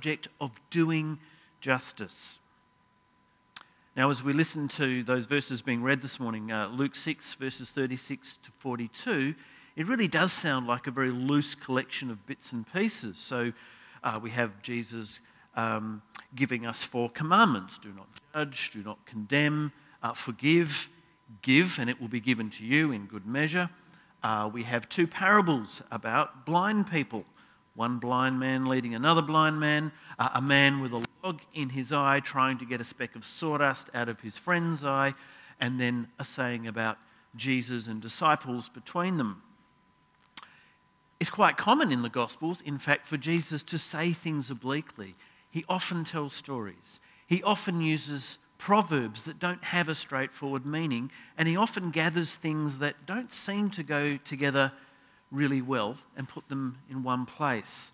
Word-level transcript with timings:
subject 0.00 0.28
of 0.40 0.50
doing 0.70 1.18
justice. 1.60 2.38
Now, 3.94 4.08
as 4.08 4.22
we 4.22 4.32
listen 4.32 4.66
to 4.68 5.02
those 5.02 5.26
verses 5.26 5.60
being 5.60 5.82
read 5.82 6.00
this 6.00 6.18
morning, 6.18 6.50
uh, 6.50 6.68
Luke 6.68 6.96
6, 6.96 7.34
verses 7.34 7.68
36 7.68 8.38
to 8.44 8.50
42, 8.60 9.34
it 9.76 9.86
really 9.86 10.08
does 10.08 10.32
sound 10.32 10.66
like 10.66 10.86
a 10.86 10.90
very 10.90 11.10
loose 11.10 11.54
collection 11.54 12.10
of 12.10 12.24
bits 12.24 12.50
and 12.50 12.64
pieces. 12.72 13.18
So 13.18 13.52
uh, 14.02 14.18
we 14.22 14.30
have 14.30 14.62
Jesus 14.62 15.20
um, 15.54 16.00
giving 16.34 16.64
us 16.64 16.82
four 16.82 17.10
commandments 17.10 17.78
do 17.78 17.92
not 17.92 18.06
judge, 18.32 18.70
do 18.72 18.82
not 18.82 19.04
condemn, 19.04 19.70
uh, 20.02 20.14
forgive, 20.14 20.88
give, 21.42 21.78
and 21.78 21.90
it 21.90 22.00
will 22.00 22.08
be 22.08 22.20
given 22.20 22.48
to 22.48 22.64
you 22.64 22.90
in 22.90 23.04
good 23.04 23.26
measure. 23.26 23.68
Uh, 24.22 24.48
we 24.50 24.62
have 24.62 24.88
two 24.88 25.06
parables 25.06 25.82
about 25.90 26.46
blind 26.46 26.90
people 26.90 27.26
one 27.74 27.98
blind 27.98 28.38
man 28.38 28.66
leading 28.66 28.94
another 28.94 29.22
blind 29.22 29.60
man, 29.60 29.92
uh, 30.18 30.28
a 30.34 30.42
man 30.42 30.80
with 30.80 30.92
a 30.92 31.04
log 31.22 31.40
in 31.54 31.70
his 31.70 31.92
eye 31.92 32.20
trying 32.20 32.58
to 32.58 32.64
get 32.64 32.80
a 32.80 32.84
speck 32.84 33.14
of 33.16 33.24
sawdust 33.24 33.88
out 33.94 34.08
of 34.08 34.20
his 34.20 34.36
friend's 34.36 34.84
eye, 34.84 35.14
and 35.60 35.80
then 35.80 36.08
a 36.18 36.24
saying 36.24 36.66
about 36.66 36.98
Jesus 37.36 37.86
and 37.86 38.00
disciples 38.00 38.68
between 38.68 39.16
them. 39.16 39.42
It's 41.20 41.30
quite 41.30 41.56
common 41.58 41.92
in 41.92 42.02
the 42.02 42.08
Gospels, 42.08 42.62
in 42.62 42.78
fact, 42.78 43.06
for 43.06 43.18
Jesus 43.18 43.62
to 43.64 43.78
say 43.78 44.12
things 44.12 44.50
obliquely. 44.50 45.14
He 45.50 45.64
often 45.68 46.04
tells 46.04 46.34
stories. 46.34 46.98
He 47.26 47.42
often 47.42 47.82
uses 47.82 48.38
proverbs 48.56 49.22
that 49.22 49.38
don't 49.38 49.64
have 49.64 49.88
a 49.88 49.94
straightforward 49.94 50.64
meaning, 50.64 51.10
and 51.36 51.46
he 51.46 51.56
often 51.56 51.90
gathers 51.90 52.34
things 52.34 52.78
that 52.78 53.06
don't 53.06 53.32
seem 53.32 53.70
to 53.70 53.82
go 53.82 54.16
together 54.18 54.72
really 55.30 55.62
well 55.62 55.96
and 56.16 56.28
put 56.28 56.48
them 56.48 56.78
in 56.90 57.02
one 57.02 57.26
place. 57.26 57.92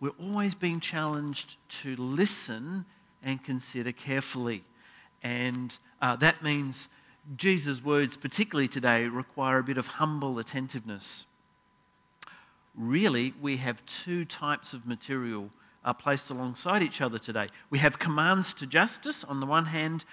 We're 0.00 0.10
always 0.20 0.54
being 0.54 0.80
challenged 0.80 1.56
to 1.82 1.96
listen 1.96 2.84
and 3.22 3.42
consider 3.42 3.92
carefully. 3.92 4.64
And 5.22 5.76
uh, 6.00 6.16
that 6.16 6.42
means 6.42 6.88
Jesus' 7.36 7.82
words, 7.82 8.16
particularly 8.16 8.68
today, 8.68 9.06
require 9.06 9.58
a 9.58 9.64
bit 9.64 9.78
of 9.78 9.86
humble 9.86 10.38
attentiveness. 10.38 11.26
Really, 12.76 13.34
we 13.40 13.56
have 13.56 13.84
two 13.86 14.24
types 14.24 14.72
of 14.74 14.86
material 14.86 15.50
uh, 15.84 15.92
placed 15.92 16.30
alongside 16.30 16.82
each 16.82 17.00
other 17.00 17.18
today. 17.18 17.48
We 17.70 17.78
have 17.78 17.98
commands 17.98 18.52
to 18.54 18.66
justice 18.66 19.24
on 19.24 19.40
the 19.40 19.46
one 19.46 19.66
hand, 19.66 20.04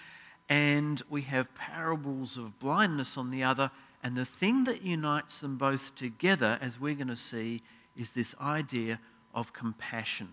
and 0.50 1.02
we 1.10 1.24
have 1.24 1.54
parables 1.56 2.38
of 2.38 2.58
blindness 2.60 3.18
on 3.18 3.32
the 3.32 3.44
other, 3.44 3.70
and 4.04 4.18
the 4.18 4.26
thing 4.26 4.66
that 4.66 4.82
unites 4.82 5.40
them 5.40 5.58
both 5.58 5.96
together, 5.96 6.60
as 6.62 6.80
we're 6.80 6.94
going 6.94 7.08
to 7.08 7.16
see, 7.16 7.62
is 7.96 8.12
this 8.12 8.36
idea 8.42 9.00
of 9.34 9.54
compassion. 9.54 10.28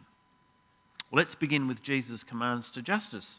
Well, 1.10 1.18
let's 1.18 1.36
begin 1.36 1.68
with 1.68 1.80
Jesus' 1.80 2.24
commands 2.24 2.70
to 2.72 2.82
justice. 2.82 3.38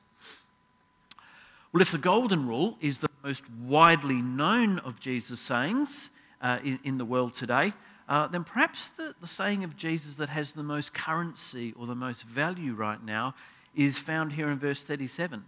Well, 1.73 1.81
if 1.81 1.91
the 1.91 1.97
Golden 1.97 2.47
Rule 2.47 2.77
is 2.79 2.99
the 2.99 3.09
most 3.23 3.43
widely 3.49 4.21
known 4.21 4.79
of 4.79 4.99
Jesus' 5.01 5.41
sayings 5.41 6.09
uh, 6.41 6.59
in, 6.63 6.79
in, 6.83 6.97
the 6.97 7.05
world 7.05 7.35
today, 7.35 7.73
uh, 8.07 8.27
then 8.27 8.43
perhaps 8.43 8.87
the, 8.97 9.13
the 9.19 9.27
saying 9.27 9.63
of 9.63 9.75
Jesus 9.75 10.15
that 10.15 10.29
has 10.29 10.53
the 10.53 10.63
most 10.63 10.93
currency 10.93 11.73
or 11.77 11.87
the 11.87 11.95
most 11.95 12.23
value 12.23 12.73
right 12.73 13.03
now 13.03 13.35
is 13.75 13.97
found 13.97 14.33
here 14.33 14.49
in 14.49 14.59
verse 14.59 14.83
37 14.83 15.45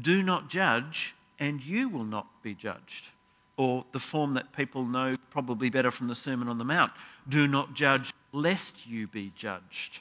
Do 0.00 0.22
not 0.22 0.48
judge, 0.48 1.14
and 1.38 1.62
you 1.62 1.88
will 1.88 2.04
not 2.04 2.42
be 2.42 2.54
judged 2.54 3.10
or 3.56 3.84
the 3.92 3.98
form 3.98 4.32
that 4.32 4.52
people 4.52 4.84
know 4.84 5.16
probably 5.30 5.70
better 5.70 5.90
from 5.90 6.08
the 6.08 6.14
Sermon 6.14 6.48
on 6.48 6.58
the 6.58 6.64
Mount 6.64 6.92
do 7.28 7.46
not 7.46 7.74
judge 7.74 8.12
lest 8.32 8.86
you 8.86 9.06
be 9.06 9.32
judged. 9.34 10.00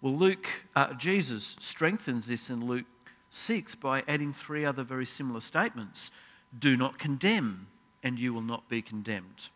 Well, 0.00 0.16
Luke, 0.16 0.48
uh, 0.74 0.94
Jesus 0.94 1.56
strengthens 1.60 2.26
this 2.26 2.50
in 2.50 2.66
Luke 2.66 2.86
6 3.30 3.74
by 3.76 4.02
adding 4.08 4.32
three 4.32 4.64
other 4.64 4.82
very 4.82 5.06
similar 5.06 5.40
statements 5.40 6.10
do 6.58 6.76
not 6.76 6.98
condemn, 6.98 7.68
and 8.02 8.18
you 8.18 8.34
will 8.34 8.42
not 8.42 8.68
be 8.68 8.82
condemned. 8.82 9.48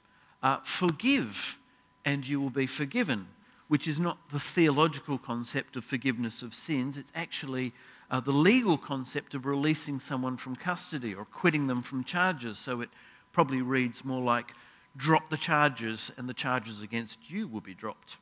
Uh, 0.42 0.58
forgive, 0.62 1.58
and 2.04 2.26
you 2.26 2.40
will 2.40 2.50
be 2.50 2.66
forgiven, 2.66 3.26
which 3.68 3.88
is 3.88 3.98
not 3.98 4.18
the 4.30 4.40
theological 4.40 5.18
concept 5.18 5.76
of 5.76 5.84
forgiveness 5.84 6.42
of 6.42 6.54
sins, 6.54 6.96
it's 6.96 7.12
actually 7.14 7.74
uh, 8.10 8.20
the 8.20 8.32
legal 8.32 8.78
concept 8.78 9.34
of 9.34 9.46
releasing 9.46 10.00
someone 10.00 10.36
from 10.36 10.54
custody 10.54 11.14
or 11.14 11.24
quitting 11.24 11.66
them 11.66 11.82
from 11.82 12.04
charges. 12.04 12.58
So 12.58 12.80
it 12.80 12.90
probably 13.32 13.62
reads 13.62 14.04
more 14.04 14.22
like 14.22 14.52
drop 14.96 15.28
the 15.28 15.36
charges 15.36 16.10
and 16.16 16.28
the 16.28 16.34
charges 16.34 16.82
against 16.82 17.18
you 17.28 17.48
will 17.48 17.60
be 17.60 17.74
dropped. 17.74 18.16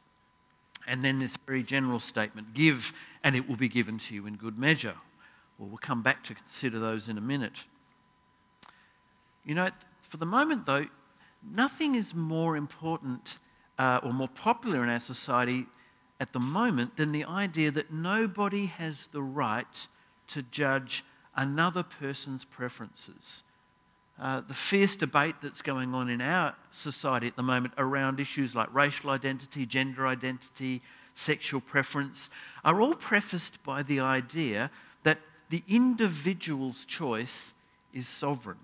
And 0.87 1.05
then 1.05 1.19
this 1.19 1.37
very 1.47 1.63
general 1.63 2.01
statement 2.01 2.55
give 2.55 2.93
and 3.23 3.37
it 3.37 3.49
will 3.49 3.57
be 3.57 3.69
given 3.69 3.99
to 3.99 4.15
you 4.15 4.27
in 4.27 4.37
good 4.37 4.59
measure. 4.59 4.97
Well, 5.59 5.69
we'll 5.69 5.79
come 5.79 6.03
back 6.03 6.25
to 6.25 6.35
consider 6.35 6.79
those 6.79 7.09
in 7.09 7.17
a 7.17 7.23
minute. 7.23 7.65
You 9.45 9.55
know, 9.55 9.71
for 10.03 10.17
the 10.17 10.27
moment 10.27 10.67
though, 10.67 10.87
nothing 11.43 11.95
is 11.95 12.15
more 12.15 12.57
important 12.57 13.39
uh, 13.79 14.01
or 14.03 14.13
more 14.13 14.29
popular 14.29 14.83
in 14.83 14.89
our 14.89 15.01
society 15.01 15.67
at 16.21 16.33
the 16.33 16.41
moment 16.41 16.97
than 16.97 17.13
the 17.13 17.25
idea 17.25 17.71
that 17.71 17.93
nobody 17.93 18.67
has 18.67 19.09
the 19.09 19.23
right 19.23 19.87
to 20.29 20.43
judge 20.43 21.05
another 21.37 21.83
person's 21.83 22.45
preferences. 22.45 23.43
Uh, 24.19 24.41
the 24.47 24.55
fierce 24.55 24.95
debate 24.95 25.35
that's 25.43 25.61
going 25.61 25.93
on 25.93 26.09
in 26.09 26.21
our 26.21 26.55
society 26.71 27.27
at 27.27 27.35
the 27.35 27.43
moment 27.43 27.75
around 27.79 28.21
issues 28.21 28.55
like 28.55 28.73
racial 28.73 29.11
identity, 29.11 29.67
gender 29.67 30.07
identity, 30.07 30.81
sexual 31.15 31.61
preference 31.61 32.31
are 32.65 32.81
all 32.81 32.95
prefaced 32.95 33.63
by 33.65 33.83
the 33.83 33.99
idea 33.99 34.71
that 35.03 35.19
the 35.51 35.63
individual's 35.69 36.85
choice 36.85 37.55
is 37.93 38.07
sovereign. 38.07 38.59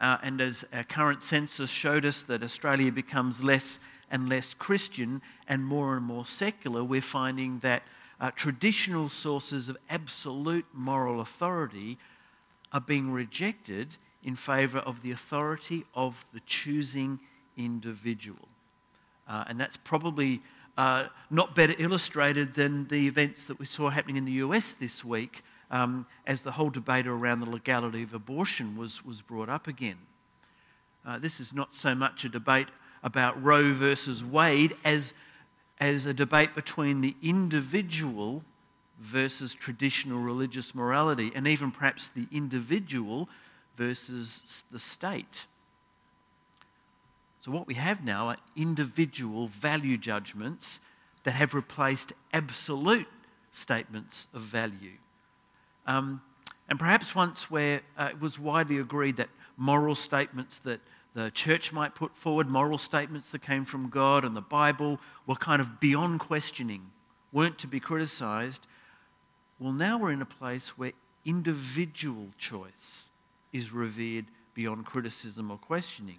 Uh, 0.00 0.16
and 0.22 0.40
as 0.40 0.64
our 0.72 0.84
current 0.84 1.22
census 1.22 1.70
showed 1.70 2.06
us, 2.06 2.22
that 2.22 2.42
Australia 2.42 2.92
becomes 2.92 3.42
less 3.42 3.78
and 4.10 4.28
less 4.28 4.54
Christian 4.54 5.22
and 5.46 5.64
more 5.64 5.96
and 5.96 6.04
more 6.04 6.26
secular, 6.26 6.82
we're 6.82 7.00
finding 7.00 7.58
that 7.60 7.82
uh, 8.20 8.30
traditional 8.32 9.08
sources 9.08 9.68
of 9.68 9.76
absolute 9.88 10.66
moral 10.72 11.20
authority 11.20 11.98
are 12.72 12.80
being 12.80 13.12
rejected 13.12 13.96
in 14.22 14.34
favour 14.34 14.78
of 14.78 15.02
the 15.02 15.10
authority 15.10 15.84
of 15.94 16.24
the 16.32 16.40
choosing 16.46 17.20
individual. 17.56 18.48
Uh, 19.28 19.44
and 19.48 19.60
that's 19.60 19.76
probably 19.76 20.40
uh, 20.76 21.06
not 21.30 21.54
better 21.54 21.74
illustrated 21.78 22.54
than 22.54 22.86
the 22.88 23.06
events 23.06 23.44
that 23.44 23.58
we 23.58 23.66
saw 23.66 23.90
happening 23.90 24.16
in 24.16 24.24
the 24.24 24.32
US 24.32 24.74
this 24.78 25.04
week 25.04 25.42
um, 25.70 26.06
as 26.26 26.40
the 26.40 26.52
whole 26.52 26.70
debate 26.70 27.06
around 27.06 27.40
the 27.40 27.50
legality 27.50 28.02
of 28.02 28.14
abortion 28.14 28.76
was, 28.76 29.04
was 29.04 29.20
brought 29.20 29.48
up 29.48 29.66
again. 29.66 29.98
Uh, 31.06 31.18
this 31.18 31.40
is 31.40 31.52
not 31.52 31.74
so 31.74 31.94
much 31.94 32.24
a 32.24 32.28
debate 32.28 32.68
about 33.02 33.42
Roe 33.42 33.72
versus 33.72 34.24
Wade 34.24 34.76
as, 34.84 35.14
as 35.80 36.06
a 36.06 36.14
debate 36.14 36.54
between 36.54 37.00
the 37.00 37.14
individual 37.22 38.42
versus 39.00 39.54
traditional 39.54 40.18
religious 40.18 40.74
morality, 40.74 41.30
and 41.34 41.46
even 41.46 41.70
perhaps 41.70 42.10
the 42.14 42.26
individual 42.32 43.28
versus 43.76 44.64
the 44.72 44.78
state. 44.78 45.46
So, 47.40 47.52
what 47.52 47.66
we 47.66 47.74
have 47.74 48.02
now 48.02 48.28
are 48.28 48.36
individual 48.56 49.46
value 49.46 49.96
judgments 49.96 50.80
that 51.22 51.32
have 51.32 51.54
replaced 51.54 52.12
absolute 52.32 53.06
statements 53.52 54.26
of 54.34 54.42
value. 54.42 54.96
Um, 55.86 56.20
and 56.68 56.78
perhaps 56.78 57.14
once 57.14 57.50
where 57.50 57.80
uh, 57.96 58.08
it 58.10 58.20
was 58.20 58.38
widely 58.38 58.78
agreed 58.78 59.16
that 59.16 59.28
moral 59.56 59.94
statements 59.94 60.58
that 60.58 60.80
the 61.14 61.30
church 61.30 61.72
might 61.72 61.94
put 61.94 62.16
forward 62.16 62.48
moral 62.48 62.78
statements 62.78 63.30
that 63.30 63.42
came 63.42 63.64
from 63.64 63.88
God 63.88 64.24
and 64.24 64.36
the 64.36 64.40
Bible 64.40 65.00
were 65.26 65.34
kind 65.34 65.60
of 65.60 65.80
beyond 65.80 66.20
questioning, 66.20 66.90
weren't 67.32 67.58
to 67.58 67.66
be 67.66 67.80
criticized. 67.80 68.66
Well, 69.58 69.72
now 69.72 69.98
we're 69.98 70.12
in 70.12 70.22
a 70.22 70.26
place 70.26 70.78
where 70.78 70.92
individual 71.24 72.28
choice 72.38 73.08
is 73.52 73.72
revered 73.72 74.26
beyond 74.54 74.86
criticism 74.86 75.50
or 75.50 75.58
questioning. 75.58 76.18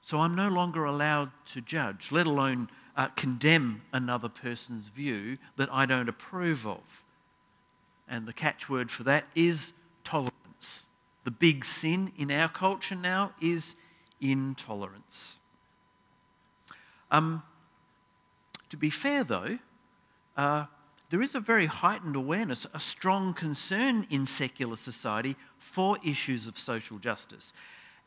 So 0.00 0.20
I'm 0.20 0.34
no 0.34 0.48
longer 0.48 0.84
allowed 0.84 1.30
to 1.52 1.60
judge, 1.60 2.10
let 2.10 2.26
alone 2.26 2.68
uh, 2.96 3.08
condemn 3.08 3.82
another 3.92 4.28
person's 4.28 4.88
view 4.88 5.38
that 5.56 5.72
I 5.72 5.86
don't 5.86 6.08
approve 6.08 6.66
of. 6.66 7.02
And 8.08 8.26
the 8.26 8.32
catchword 8.32 8.90
for 8.90 9.04
that 9.04 9.24
is. 9.34 9.72
The 11.24 11.30
big 11.30 11.64
sin 11.64 12.12
in 12.16 12.30
our 12.30 12.48
culture 12.48 12.94
now 12.94 13.32
is 13.40 13.76
intolerance. 14.20 15.38
Um, 17.10 17.42
to 18.70 18.76
be 18.76 18.90
fair, 18.90 19.22
though, 19.22 19.58
uh, 20.36 20.64
there 21.10 21.20
is 21.20 21.34
a 21.34 21.40
very 21.40 21.66
heightened 21.66 22.16
awareness, 22.16 22.66
a 22.72 22.80
strong 22.80 23.34
concern 23.34 24.06
in 24.08 24.26
secular 24.26 24.76
society 24.76 25.36
for 25.58 25.98
issues 26.02 26.46
of 26.46 26.58
social 26.58 26.98
justice. 26.98 27.52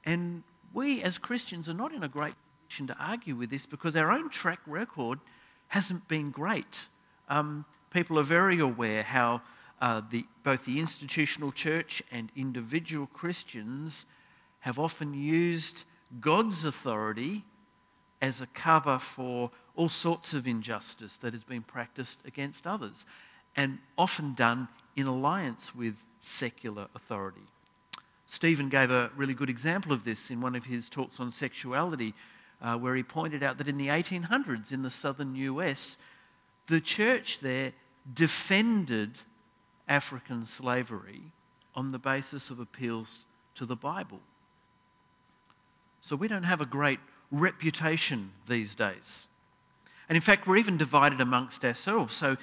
And 0.03 0.43
we 0.73 1.03
as 1.03 1.19
Christians 1.19 1.69
are 1.69 1.73
not 1.73 1.93
in 1.93 2.03
a 2.03 2.07
great 2.07 2.33
position 2.67 2.87
to 2.87 2.97
argue 2.97 3.35
with 3.35 3.51
this 3.51 3.67
because 3.67 3.95
our 3.95 4.11
own 4.11 4.29
track 4.29 4.59
record 4.65 5.19
hasn't 5.67 6.07
been 6.07 6.31
great. 6.31 6.87
Um, 7.29 7.65
people 7.91 8.17
are 8.17 8.23
very 8.23 8.59
aware 8.59 9.03
how 9.03 9.41
uh, 9.81 10.01
the, 10.09 10.25
both 10.43 10.65
the 10.65 10.79
institutional 10.79 11.51
church 11.51 12.01
and 12.11 12.31
individual 12.35 13.07
Christians 13.07 14.05
have 14.59 14.79
often 14.79 15.13
used 15.13 15.83
God's 16.19 16.63
authority 16.63 17.43
as 18.21 18.41
a 18.41 18.47
cover 18.47 18.97
for 18.97 19.51
all 19.75 19.89
sorts 19.89 20.33
of 20.33 20.47
injustice 20.47 21.17
that 21.17 21.33
has 21.33 21.43
been 21.43 21.61
practiced 21.61 22.19
against 22.25 22.65
others, 22.65 23.05
and 23.55 23.77
often 23.97 24.33
done 24.33 24.67
in 24.95 25.07
alliance 25.07 25.75
with 25.75 25.95
secular 26.21 26.87
authority. 26.95 27.41
Stephen 28.27 28.69
gave 28.69 28.89
a 28.89 29.11
really 29.15 29.33
good 29.33 29.49
example 29.49 29.91
of 29.91 30.03
this 30.03 30.31
in 30.31 30.41
one 30.41 30.55
of 30.55 30.65
his 30.65 30.89
talks 30.89 31.19
on 31.19 31.31
sexuality, 31.31 32.13
uh, 32.61 32.75
where 32.77 32.95
he 32.95 33.03
pointed 33.03 33.43
out 33.43 33.57
that 33.57 33.67
in 33.67 33.77
the 33.77 33.87
1800s 33.87 34.71
in 34.71 34.81
the 34.81 34.89
southern 34.89 35.35
US, 35.35 35.97
the 36.67 36.81
church 36.81 37.39
there 37.39 37.73
defended 38.11 39.11
African 39.87 40.45
slavery 40.45 41.21
on 41.75 41.91
the 41.91 41.99
basis 41.99 42.49
of 42.49 42.59
appeals 42.59 43.25
to 43.55 43.65
the 43.65 43.75
Bible. 43.75 44.19
So 46.01 46.15
we 46.15 46.27
don't 46.27 46.43
have 46.43 46.61
a 46.61 46.65
great 46.65 46.99
reputation 47.31 48.31
these 48.47 48.75
days. 48.75 49.27
And 50.07 50.15
in 50.15 50.21
fact, 50.21 50.47
we're 50.47 50.57
even 50.57 50.77
divided 50.77 51.19
amongst 51.19 51.65
ourselves. 51.65 52.13
So 52.13 52.37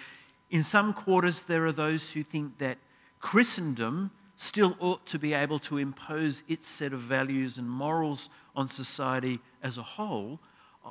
in 0.51 0.63
some 0.63 0.93
quarters, 0.93 1.41
there 1.43 1.65
are 1.67 1.73
those 1.73 2.11
who 2.11 2.23
think 2.23 2.59
that 2.59 2.79
Christendom 3.21 4.11
still 4.37 4.77
ought 4.81 5.07
to 5.07 5.19
be 5.19 5.33
able 5.33 5.59
to 5.61 5.79
impose 5.79 6.43
its 6.49 6.69
set 6.69 6.93
of 6.93 7.01
values 7.01 7.59
and 7.59 7.71
morals 7.71 8.29
on 8.57 8.69
society 8.69 9.39
as 9.63 9.79
a 9.79 9.83
whole 9.83 10.41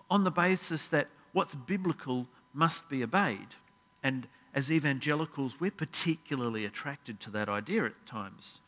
on 0.09 0.23
the 0.23 0.31
basis 0.31 0.87
that 0.87 1.09
what's 1.33 1.55
biblical 1.55 2.27
must 2.53 2.87
be 2.89 3.03
obeyed. 3.03 3.55
And 4.03 4.27
as 4.53 4.71
evangelicals, 4.71 5.59
we're 5.59 5.71
particularly 5.71 6.65
attracted 6.65 7.19
to 7.21 7.31
that 7.31 7.47
idea 7.47 7.85
at 7.85 8.05
times. 8.05 8.59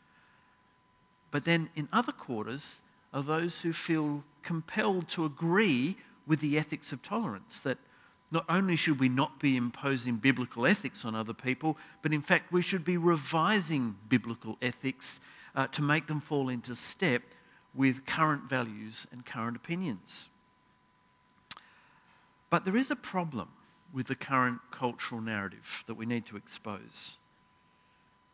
But 1.30 1.44
then 1.44 1.68
in 1.74 1.88
other 1.92 2.12
quarters 2.12 2.80
are 3.12 3.22
those 3.22 3.60
who 3.60 3.72
feel 3.72 4.24
compelled 4.42 5.08
to 5.10 5.24
agree 5.24 5.96
with 6.26 6.40
the 6.40 6.56
ethics 6.58 6.92
of 6.92 7.02
tolerance, 7.02 7.60
that 7.60 7.78
not 8.30 8.44
only 8.48 8.76
should 8.76 8.98
we 8.98 9.08
not 9.08 9.38
be 9.38 9.56
imposing 9.56 10.16
biblical 10.16 10.66
ethics 10.66 11.04
on 11.04 11.14
other 11.14 11.34
people, 11.34 11.76
but 12.02 12.12
in 12.12 12.22
fact 12.22 12.52
we 12.52 12.62
should 12.62 12.84
be 12.84 12.96
revising 12.96 13.96
biblical 14.08 14.56
ethics 14.62 15.20
uh, 15.54 15.66
to 15.68 15.82
make 15.82 16.06
them 16.06 16.20
fall 16.20 16.48
into 16.48 16.74
step 16.74 17.22
with 17.74 18.06
current 18.06 18.44
values 18.44 19.06
and 19.12 19.26
current 19.26 19.56
opinions. 19.56 20.28
But 22.50 22.64
there 22.64 22.76
is 22.76 22.90
a 22.90 22.96
problem 22.96 23.48
with 23.94 24.08
the 24.08 24.14
current 24.16 24.58
cultural 24.72 25.20
narrative 25.20 25.84
that 25.86 25.94
we 25.94 26.04
need 26.04 26.26
to 26.26 26.36
expose. 26.36 27.16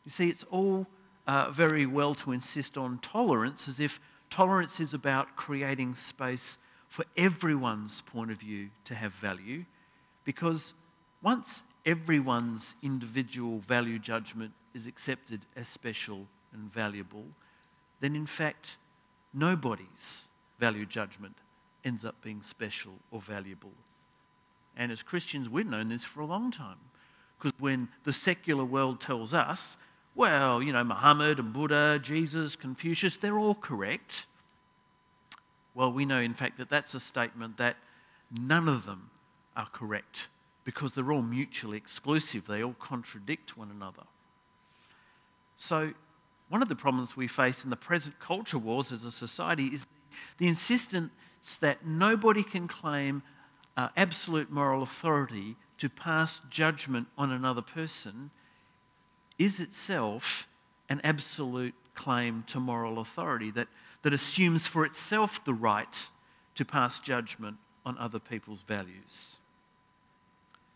You 0.05 0.11
see, 0.11 0.31
it's 0.31 0.45
all 0.51 0.87
uh, 1.27 1.51
very 1.51 1.85
well 1.85 2.15
to 2.17 2.33
insist 2.33 2.79
on 2.79 2.99
tolerance 2.99 3.69
as 3.69 3.79
if 3.79 4.01
tolerance 4.31 4.81
is 4.81 4.95
about 4.95 5.37
creating 5.37 5.95
space 5.95 6.57
for 6.89 7.05
everyone's 7.17 8.01
point 8.01 8.31
of 8.31 8.39
view 8.39 8.71
to 8.87 8.95
have 8.95 9.13
value 9.13 9.65
because 10.25 10.73
once 11.23 11.63
everyone's 11.85 12.75
individual 12.83 13.59
value 13.59 13.99
judgment 13.99 14.53
is 14.75 14.87
accepted 14.87 15.43
as 15.57 15.69
special 15.69 16.27
and 16.53 16.73
valuable, 16.73 17.27
then 18.01 18.17
in 18.17 18.27
fact, 18.27 18.79
nobody's 19.35 20.25
value 20.59 20.87
judgment 20.87 21.37
ends 21.85 22.05
up 22.05 22.17
being 22.23 22.43
special 22.43 22.93
or 23.11 23.21
valuable. 23.21 23.73
And 24.77 24.91
as 24.93 25.03
Christians, 25.03 25.49
we've 25.49 25.67
known 25.67 25.89
this 25.89 26.05
for 26.05 26.21
a 26.21 26.27
long 26.27 26.51
time. 26.51 26.79
Because 27.39 27.53
when 27.59 27.89
the 28.05 28.13
secular 28.13 28.65
world 28.65 29.01
tells 29.01 29.33
us, 29.33 29.79
well, 30.15 30.63
you 30.63 30.73
know, 30.73 30.85
Muhammad 30.85 31.39
and 31.39 31.53
Buddha, 31.53 31.99
Jesus, 32.03 32.57
Confucius, 32.57 33.17
they're 33.17 33.39
all 33.39 33.55
correct. 33.55 34.27
Well, 35.75 35.93
we 35.93 36.05
know, 36.05 36.19
in 36.19 36.35
fact, 36.35 36.59
that 36.59 36.69
that's 36.69 36.95
a 36.95 37.01
statement 37.01 37.57
that 37.59 37.77
none 38.39 38.69
of 38.69 38.87
them 38.87 39.11
are 39.57 39.69
correct 39.73 40.29
because 40.65 40.93
they're 40.93 41.13
all 41.13 41.23
mutually 41.23 41.77
exclusive. 41.77 42.47
They 42.47 42.63
all 42.63 42.75
contradict 42.79 43.57
one 43.57 43.71
another. 43.71 44.03
So, 45.57 45.93
one 46.49 46.63
of 46.63 46.69
the 46.69 46.77
problems 46.77 47.17
we 47.17 47.29
face 47.29 47.65
in 47.65 47.71
the 47.71 47.77
present 47.77 48.19
culture 48.19 48.59
wars 48.59 48.93
as 48.93 49.05
a 49.05 49.13
society 49.13 49.67
is 49.67 49.87
the 50.39 50.49
insistence 50.49 51.11
that 51.61 51.87
nobody 51.87 52.43
can 52.43 52.67
claim 52.67 53.23
uh, 53.81 53.89
absolute 53.97 54.51
moral 54.51 54.83
authority 54.83 55.57
to 55.79 55.89
pass 55.89 56.43
judgment 56.51 57.09
on 57.17 57.33
another 57.33 57.63
person 57.63 58.31
is 59.39 59.59
itself 59.59 60.47
an 60.91 61.01
absolute 61.03 61.75
claim 61.95 62.45
to 62.47 62.61
moral 62.61 62.99
authority 62.99 63.51
that, 63.51 63.69
that 64.03 64.13
assumes 64.13 64.67
for 64.67 64.85
itself 64.85 65.43
the 65.47 65.55
right 65.55 66.11
to 66.55 66.63
pass 66.63 67.01
judgment 67.01 67.57
on 67.87 67.97
other 67.97 68.19
people's 68.19 68.61
values. 68.69 69.39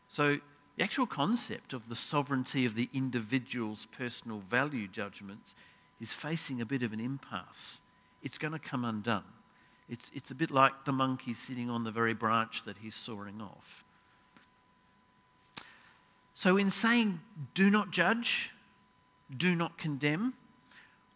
So, 0.09 0.39
the 0.79 0.83
actual 0.83 1.07
concept 1.07 1.75
of 1.75 1.91
the 1.91 1.95
sovereignty 1.95 2.65
of 2.65 2.75
the 2.75 2.89
individual's 2.95 3.87
personal 3.87 4.43
value 4.51 4.89
judgments 4.89 5.55
is 6.01 6.15
facing 6.15 6.63
a 6.63 6.67
bit 6.67 6.83
of 6.83 6.95
an 6.95 7.01
impasse. 7.01 7.81
It's 8.23 8.39
going 8.39 8.55
to 8.55 8.59
come 8.59 8.83
undone. 8.83 9.25
It's, 9.89 10.11
it's 10.15 10.31
a 10.31 10.35
bit 10.35 10.51
like 10.51 10.85
the 10.85 10.93
monkey 10.93 11.35
sitting 11.35 11.69
on 11.69 11.85
the 11.85 11.91
very 11.91 12.15
branch 12.15 12.63
that 12.65 12.79
he's 12.79 12.95
sawing 12.95 13.41
off. 13.41 13.85
So, 16.35 16.57
in 16.57 16.71
saying, 16.71 17.21
do 17.55 17.71
not 17.71 17.91
judge, 17.91 18.51
do 19.37 19.55
not 19.55 19.79
condemn, 19.79 20.35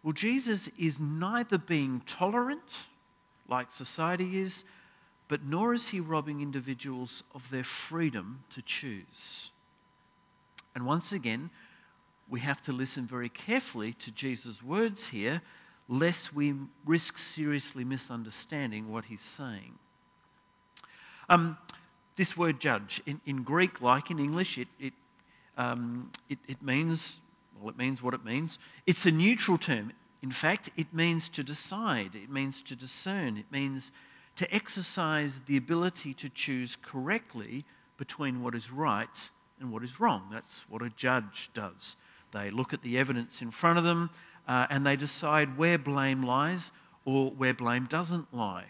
well, 0.03 0.12
Jesus 0.12 0.69
is 0.79 1.00
neither 1.00 1.59
being 1.59 2.03
tolerant, 2.06 2.87
like 3.49 3.73
society 3.73 4.38
is, 4.38 4.65
but 5.26 5.43
nor 5.44 5.75
is 5.75 5.88
he 5.88 6.00
robbing 6.00 6.41
individuals 6.41 7.25
of 7.35 7.50
their 7.50 7.65
freedom 7.65 8.44
to 8.50 8.62
choose. 8.62 9.50
And 10.75 10.87
once 10.87 11.12
again, 11.12 11.50
we 12.29 12.41
have 12.41 12.62
to 12.62 12.73
listen 12.73 13.06
very 13.06 13.29
carefully 13.29 13.93
to 13.94 14.11
Jesus' 14.11 14.62
words 14.62 15.09
here, 15.09 15.43
lest 15.88 16.35
we 16.35 16.55
risk 16.85 17.17
seriously 17.17 17.85
misunderstanding 17.85 18.93
what 18.93 19.06
he's 19.06 19.23
saying. 19.23 19.79
Um, 21.29 21.56
this 22.17 22.37
word 22.37 22.61
judge, 22.61 23.00
in, 23.06 23.20
in, 23.26 23.43
Greek, 23.43 23.81
like 23.81 24.11
in 24.11 24.19
English, 24.19 24.58
it, 24.58 24.69
it, 24.79 24.93
um, 25.56 26.10
it, 26.29 26.39
it 26.46 26.62
means, 26.62 27.20
well, 27.60 27.70
it 27.70 27.79
means 27.79 28.03
what 28.03 28.12
it 28.12 28.24
means. 28.24 28.58
It's 28.86 29.06
a 29.06 29.10
neutral 29.10 29.56
term. 29.56 29.93
In 30.22 30.32
fact, 30.32 30.70
it 30.77 30.93
means 30.93 31.29
to 31.31 31.43
decide, 31.43 32.15
it 32.15 32.31
means 32.31 32.60
to 32.62 32.77
discern, 32.77 33.36
it 33.36 33.51
means 33.53 33.93
to 34.36 34.53
exercise 34.55 35.41
the 35.46 35.56
ability 35.56 36.12
to 36.15 36.29
choose 36.29 36.77
correctly 36.81 37.65
between 37.96 38.43
what 38.43 38.55
is 38.55 38.70
right 38.70 39.31
and 39.60 39.72
what 39.72 39.82
is 39.82 40.01
wrong. 40.01 40.29
That's 40.31 40.65
what 40.69 40.82
a 40.82 40.91
judge 40.91 41.51
does. 41.55 41.96
They 42.32 42.51
look 42.51 42.72
at 42.72 42.82
the 42.82 42.98
evidence 42.98 43.43
in 43.43 43.51
front 43.51 43.79
of 43.79 43.84
them 43.84 44.10
uh, 44.48 44.67
and 44.70 44.84
they 44.84 44.96
decide 44.96 45.56
where 45.56 45.78
blame 45.78 46.22
lies 46.22 46.72
or 47.05 47.31
where 47.31 47.55
blame 47.55 47.84
doesn't 47.84 48.34
lie. 48.34 48.64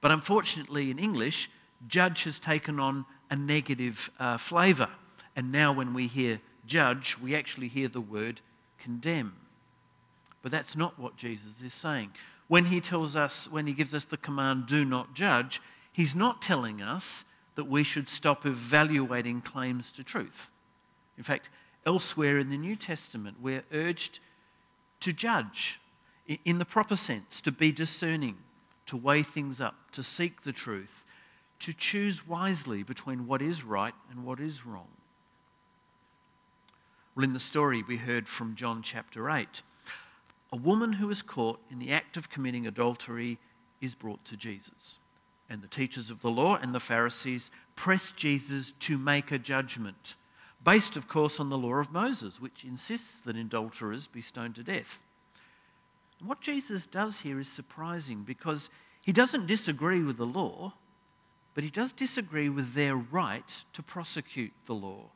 But 0.00 0.12
unfortunately, 0.12 0.90
in 0.90 0.98
English, 0.98 1.50
judge 1.88 2.22
has 2.22 2.38
taken 2.38 2.78
on 2.78 3.04
a 3.30 3.36
negative 3.36 4.10
uh, 4.20 4.36
flavour. 4.36 4.90
And 5.34 5.50
now, 5.50 5.72
when 5.72 5.94
we 5.94 6.06
hear 6.06 6.40
judge, 6.66 7.16
we 7.20 7.34
actually 7.34 7.68
hear 7.68 7.88
the 7.88 8.00
word 8.00 8.40
condemn. 8.78 9.34
But 10.42 10.52
that's 10.52 10.76
not 10.76 10.98
what 10.98 11.16
Jesus 11.16 11.60
is 11.64 11.74
saying 11.74 12.12
when 12.48 12.66
he 12.66 12.80
tells 12.80 13.14
us, 13.14 13.48
when 13.50 13.66
he 13.66 13.72
gives 13.74 13.94
us 13.94 14.04
the 14.04 14.16
command, 14.16 14.66
do 14.66 14.84
not 14.84 15.14
judge, 15.14 15.60
he's 15.92 16.14
not 16.14 16.42
telling 16.42 16.82
us 16.82 17.24
that 17.54 17.64
we 17.64 17.82
should 17.82 18.08
stop 18.08 18.44
evaluating 18.44 19.42
claims 19.42 19.92
to 19.92 20.02
truth. 20.02 20.50
In 21.16 21.24
fact, 21.24 21.50
elsewhere 21.88 22.38
in 22.38 22.50
the 22.50 22.58
New 22.58 22.76
Testament, 22.76 23.38
we're 23.40 23.64
urged 23.72 24.20
to 25.00 25.10
judge 25.10 25.80
in 26.44 26.58
the 26.58 26.66
proper 26.66 26.96
sense, 26.96 27.40
to 27.40 27.50
be 27.50 27.72
discerning, 27.72 28.36
to 28.84 28.94
weigh 28.94 29.22
things 29.22 29.58
up, 29.58 29.90
to 29.92 30.02
seek 30.02 30.42
the 30.42 30.52
truth, 30.52 31.02
to 31.60 31.72
choose 31.72 32.28
wisely 32.28 32.82
between 32.82 33.26
what 33.26 33.40
is 33.40 33.64
right 33.64 33.94
and 34.10 34.22
what 34.22 34.38
is 34.38 34.66
wrong. 34.66 34.88
Well, 37.14 37.24
in 37.24 37.32
the 37.32 37.40
story 37.40 37.82
we 37.82 37.96
heard 37.96 38.28
from 38.28 38.54
John 38.54 38.82
chapter 38.82 39.30
8, 39.30 39.62
a 40.52 40.56
woman 40.56 40.92
who 40.92 41.08
is 41.08 41.22
caught 41.22 41.58
in 41.70 41.78
the 41.78 41.92
act 41.92 42.18
of 42.18 42.28
committing 42.28 42.66
adultery 42.66 43.38
is 43.80 43.94
brought 43.94 44.22
to 44.26 44.36
Jesus. 44.36 44.98
And 45.48 45.62
the 45.62 45.68
teachers 45.68 46.10
of 46.10 46.20
the 46.20 46.30
law 46.30 46.56
and 46.56 46.74
the 46.74 46.80
Pharisees 46.80 47.50
press 47.76 48.12
Jesus 48.12 48.74
to 48.80 48.98
make 48.98 49.32
a 49.32 49.38
judgment, 49.38 50.16
based, 50.64 50.96
of 50.96 51.08
course, 51.08 51.38
on 51.40 51.48
the 51.48 51.58
law 51.58 51.74
of 51.74 51.92
Moses, 51.92 52.40
which 52.40 52.64
insists 52.64 53.20
that 53.20 53.36
adulterers 53.36 54.06
be 54.06 54.22
stoned 54.22 54.54
to 54.56 54.62
death. 54.62 54.98
What 56.24 56.40
Jesus 56.40 56.86
does 56.86 57.20
here 57.20 57.38
is 57.38 57.48
surprising 57.48 58.22
because 58.22 58.70
he 59.00 59.12
doesn't 59.12 59.46
disagree 59.46 60.02
with 60.02 60.16
the 60.16 60.26
law, 60.26 60.74
but 61.54 61.64
he 61.64 61.70
does 61.70 61.92
disagree 61.92 62.48
with 62.48 62.74
their 62.74 62.96
right 62.96 63.62
to 63.72 63.82
prosecute 63.82 64.52
the 64.66 64.74
law. 64.74 65.06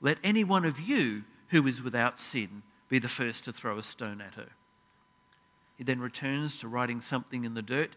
Let 0.00 0.18
any 0.24 0.44
one 0.44 0.64
of 0.64 0.80
you 0.80 1.24
who 1.48 1.66
is 1.66 1.82
without 1.82 2.20
sin 2.20 2.62
be 2.88 2.98
the 2.98 3.08
first 3.08 3.44
to 3.44 3.52
throw 3.52 3.78
a 3.78 3.82
stone 3.82 4.20
at 4.20 4.34
her. 4.34 4.48
He 5.76 5.84
then 5.84 6.00
returns 6.00 6.56
to 6.58 6.68
writing 6.68 7.00
something 7.00 7.44
in 7.44 7.54
the 7.54 7.62
dirt, 7.62 7.96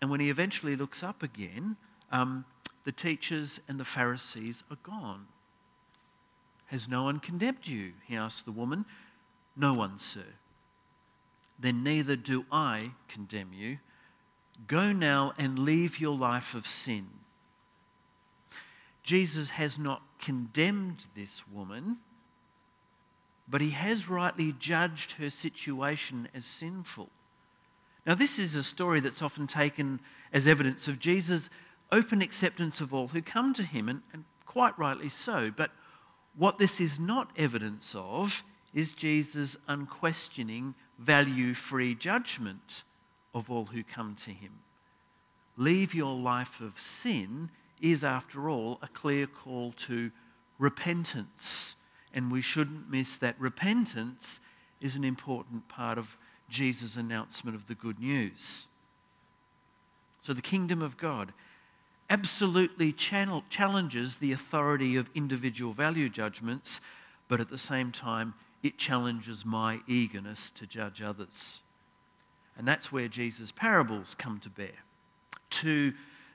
and 0.00 0.10
when 0.10 0.20
he 0.20 0.30
eventually 0.30 0.76
looks 0.76 1.02
up 1.02 1.22
again, 1.22 1.76
um, 2.12 2.44
the 2.84 2.92
teachers 2.92 3.60
and 3.68 3.78
the 3.80 3.84
Pharisees 3.84 4.62
are 4.70 4.78
gone. 4.82 5.26
Has 6.68 6.88
no 6.88 7.04
one 7.04 7.18
condemned 7.18 7.66
you? 7.66 7.92
He 8.06 8.16
asked 8.16 8.44
the 8.44 8.52
woman. 8.52 8.84
No 9.56 9.74
one, 9.74 9.98
sir. 9.98 10.24
Then 11.58 11.82
neither 11.82 12.14
do 12.14 12.46
I 12.52 12.92
condemn 13.08 13.52
you. 13.52 13.78
Go 14.66 14.92
now 14.92 15.32
and 15.38 15.58
leave 15.58 15.98
your 15.98 16.16
life 16.16 16.54
of 16.54 16.66
sin. 16.66 17.08
Jesus 19.02 19.50
has 19.50 19.78
not 19.78 20.02
condemned 20.20 21.04
this 21.16 21.42
woman, 21.48 21.98
but 23.48 23.60
he 23.60 23.70
has 23.70 24.08
rightly 24.08 24.54
judged 24.58 25.12
her 25.12 25.30
situation 25.30 26.28
as 26.34 26.44
sinful. 26.44 27.08
Now, 28.06 28.14
this 28.14 28.38
is 28.38 28.54
a 28.54 28.62
story 28.62 29.00
that's 29.00 29.22
often 29.22 29.46
taken 29.46 30.00
as 30.32 30.46
evidence 30.46 30.88
of 30.88 30.98
Jesus' 30.98 31.48
open 31.90 32.20
acceptance 32.20 32.80
of 32.80 32.92
all 32.92 33.08
who 33.08 33.22
come 33.22 33.54
to 33.54 33.62
him, 33.62 33.88
and, 33.88 34.02
and 34.12 34.24
quite 34.44 34.78
rightly 34.78 35.08
so. 35.08 35.50
But 35.54 35.70
what 36.38 36.58
this 36.58 36.80
is 36.80 37.00
not 37.00 37.30
evidence 37.36 37.94
of 37.96 38.44
is 38.72 38.92
Jesus' 38.92 39.56
unquestioning, 39.66 40.74
value 40.98 41.52
free 41.52 41.94
judgment 41.94 42.84
of 43.34 43.50
all 43.50 43.66
who 43.66 43.82
come 43.82 44.14
to 44.24 44.30
him. 44.30 44.60
Leave 45.56 45.94
your 45.94 46.14
life 46.14 46.60
of 46.60 46.78
sin 46.78 47.50
is, 47.80 48.04
after 48.04 48.48
all, 48.48 48.78
a 48.80 48.88
clear 48.88 49.26
call 49.26 49.72
to 49.72 50.12
repentance. 50.58 51.74
And 52.14 52.30
we 52.30 52.40
shouldn't 52.40 52.90
miss 52.90 53.16
that 53.16 53.34
repentance 53.40 54.38
is 54.80 54.94
an 54.94 55.04
important 55.04 55.68
part 55.68 55.98
of 55.98 56.16
Jesus' 56.48 56.96
announcement 56.96 57.56
of 57.56 57.66
the 57.66 57.74
good 57.74 57.98
news. 57.98 58.68
So, 60.20 60.32
the 60.32 60.42
kingdom 60.42 60.82
of 60.82 60.96
God 60.96 61.32
absolutely 62.10 62.92
channel, 62.92 63.44
challenges 63.50 64.16
the 64.16 64.32
authority 64.32 64.96
of 64.96 65.10
individual 65.14 65.72
value 65.72 66.08
judgments, 66.08 66.80
but 67.28 67.40
at 67.40 67.50
the 67.50 67.58
same 67.58 67.92
time, 67.92 68.34
it 68.62 68.78
challenges 68.78 69.44
my 69.44 69.80
eagerness 69.86 70.50
to 70.52 70.66
judge 70.66 71.02
others. 71.02 71.62
And 72.56 72.66
that's 72.66 72.90
where 72.90 73.08
Jesus' 73.08 73.52
parables 73.52 74.16
come 74.18 74.40
to 74.40 74.50
bear. 74.50 74.84
Two 75.50 75.92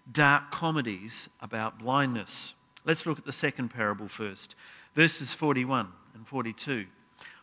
dark 0.10 0.52
comedies 0.52 1.30
about 1.42 1.80
blindness. 1.80 2.54
Let's 2.86 3.06
look 3.06 3.18
at 3.18 3.26
the 3.26 3.32
second 3.32 3.70
parable 3.70 4.08
first, 4.08 4.56
verses 4.96 5.34
41 5.34 5.90
and 6.14 6.28
42. 6.28 6.86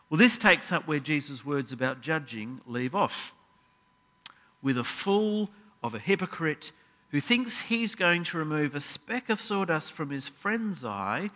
Well, 0.09 0.17
this 0.17 0.37
takes 0.37 0.71
up 0.71 0.87
where 0.87 0.99
Jesus' 0.99 1.45
words 1.45 1.71
about 1.71 2.01
judging 2.01 2.59
leave 2.65 2.95
off. 2.95 3.33
With 4.61 4.77
a 4.77 4.83
fool 4.83 5.49
of 5.83 5.95
a 5.95 5.99
hypocrite 5.99 6.71
who 7.11 7.19
thinks 7.19 7.63
he's 7.63 7.93
going 7.95 8.23
to 8.23 8.37
remove 8.37 8.73
a 8.73 8.79
speck 8.79 9.29
of 9.29 9.41
sawdust 9.41 9.91
from 9.91 10.09
his 10.09 10.27
friend's 10.27 10.83
eye 10.85 11.29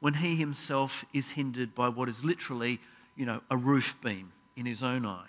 when 0.00 0.14
he 0.14 0.36
himself 0.36 1.04
is 1.12 1.32
hindered 1.32 1.74
by 1.74 1.88
what 1.88 2.08
is 2.08 2.24
literally, 2.24 2.80
you 3.16 3.26
know, 3.26 3.40
a 3.50 3.56
roof 3.56 3.96
beam 4.02 4.32
in 4.56 4.64
his 4.64 4.82
own 4.82 5.04
eye. 5.04 5.28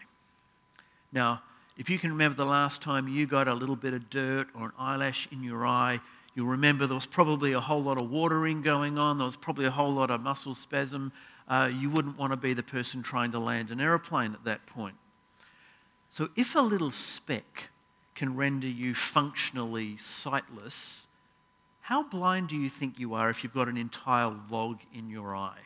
Now, 1.12 1.42
if 1.78 1.90
you 1.90 2.00
can 2.00 2.12
remember 2.12 2.38
the 2.38 2.50
last 2.50 2.82
time 2.82 3.08
you 3.08 3.26
got 3.26 3.48
a 3.48 3.54
little 3.54 3.76
bit 3.76 3.94
of 3.94 4.10
dirt 4.10 4.48
or 4.54 4.66
an 4.66 4.72
eyelash 4.78 5.28
in 5.32 5.44
your 5.44 5.66
eye, 5.66 6.00
you'll 6.34 6.48
remember 6.48 6.86
there 6.86 6.96
was 6.96 7.06
probably 7.06 7.54
a 7.54 7.60
whole 7.60 7.82
lot 7.82 7.98
of 7.98 8.10
watering 8.10 8.62
going 8.62 8.98
on, 8.98 9.18
there 9.18 9.26
was 9.26 9.36
probably 9.36 9.66
a 9.66 9.72
whole 9.72 9.92
lot 9.92 10.12
of 10.12 10.22
muscle 10.22 10.54
spasm. 10.54 11.12
Uh, 11.48 11.70
you 11.74 11.90
wouldn't 11.90 12.18
want 12.18 12.32
to 12.32 12.38
be 12.38 12.54
the 12.54 12.64
person 12.64 13.02
trying 13.02 13.32
to 13.32 13.40
land 13.40 13.72
an 13.72 13.82
aeroplane 13.82 14.34
at 14.34 14.44
that 14.44 14.66
point. 14.68 14.96
So, 16.12 16.30
if 16.36 16.56
a 16.56 16.60
little 16.60 16.92
speck 16.92 17.70
can 18.20 18.36
render 18.36 18.68
you 18.68 18.94
functionally 18.94 19.96
sightless, 19.96 21.08
how 21.80 22.04
blind 22.04 22.50
do 22.50 22.58
you 22.58 22.70
think 22.70 23.00
you 23.00 23.14
are 23.14 23.30
if 23.30 23.46
you've 23.46 23.54
got 23.54 23.70
an 23.70 23.78
entire 23.78 24.36
log 24.52 24.80
in 24.94 25.10
your 25.10 25.34
eye? 25.34 25.62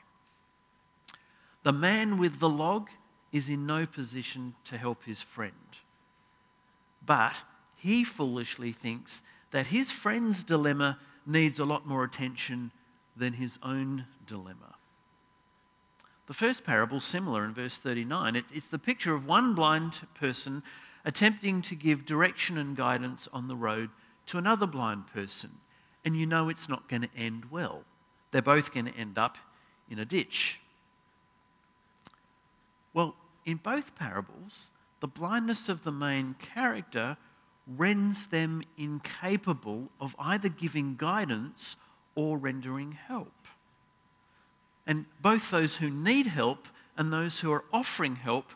The 1.64 1.74
man 1.74 2.20
with 2.20 2.40
the 2.40 2.48
log 2.48 2.90
is 3.32 3.50
in 3.50 3.66
no 3.66 3.88
position 3.88 4.54
to 4.66 4.78
help 4.78 5.04
his 5.04 5.20
friend. 5.20 5.56
But 7.04 7.38
he 7.76 8.04
foolishly 8.04 8.72
thinks 8.72 9.24
that 9.50 9.68
his 9.68 9.90
friend's 9.90 10.44
dilemma 10.44 11.00
needs 11.26 11.58
a 11.60 11.66
lot 11.66 11.88
more 11.88 12.04
attention 12.04 12.70
than 13.18 13.34
his 13.34 13.58
own 13.64 14.06
dilemma. 14.28 14.76
The 16.28 16.36
first 16.36 16.64
parable, 16.64 17.00
similar 17.00 17.46
in 17.46 17.56
verse 17.56 17.80
39, 17.80 18.36
it's 18.54 18.68
the 18.68 18.78
picture 18.78 19.16
of 19.16 19.26
one 19.26 19.56
blind 19.56 20.02
person 20.14 20.62
attempting 21.06 21.62
to 21.64 21.76
give 21.76 22.06
direction 22.06 22.58
and 22.58 22.76
guidance 22.76 23.28
on 23.34 23.48
the 23.48 23.56
road 23.56 23.90
to 24.28 24.38
another 24.38 24.68
blind 24.68 25.08
person. 25.08 25.52
And 26.06 26.18
you 26.18 26.26
know 26.26 26.50
it's 26.50 26.70
not 26.70 26.90
going 26.90 27.04
to 27.04 27.10
end 27.16 27.52
well. 27.52 27.84
They're 28.32 28.42
both 28.42 28.74
going 28.74 28.86
to 28.86 28.96
end 28.96 29.18
up 29.18 29.38
in 29.90 30.00
a 30.00 30.06
ditch. 30.06 30.60
Well, 32.94 33.16
in 33.46 33.58
both 33.58 33.96
parables, 33.96 34.70
the 35.00 35.08
blindness 35.08 35.70
of 35.70 35.84
the 35.84 35.92
main 35.92 36.36
character 36.40 37.18
renders 37.68 38.28
them 38.28 38.64
incapable 38.78 39.90
of 40.00 40.16
either 40.20 40.50
giving 40.50 40.96
guidance 40.96 41.78
or 42.16 42.38
rendering 42.38 42.94
help. 42.94 43.34
And 44.86 45.06
both 45.22 45.50
those 45.50 45.78
who 45.78 45.90
need 45.90 46.28
help 46.28 46.68
and 46.98 47.12
those 47.12 47.40
who 47.40 47.52
are 47.52 47.64
offering 47.72 48.18
help 48.18 48.52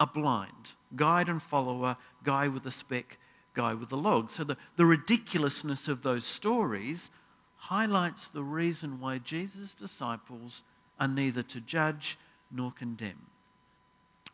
are 0.00 0.06
blind 0.06 0.72
guide 0.96 1.28
and 1.28 1.40
follower, 1.40 1.96
guy 2.24 2.48
with 2.48 2.66
a 2.66 2.70
speck, 2.70 3.18
guy 3.54 3.74
with 3.74 3.92
a 3.92 3.96
log. 3.96 4.30
So 4.30 4.44
the, 4.44 4.56
the 4.76 4.86
ridiculousness 4.86 5.88
of 5.88 6.02
those 6.02 6.24
stories 6.24 7.10
highlights 7.56 8.28
the 8.28 8.42
reason 8.42 9.00
why 9.00 9.18
Jesus' 9.18 9.74
disciples 9.74 10.62
are 10.98 11.08
neither 11.08 11.42
to 11.44 11.60
judge 11.60 12.18
nor 12.50 12.72
condemn. 12.72 13.26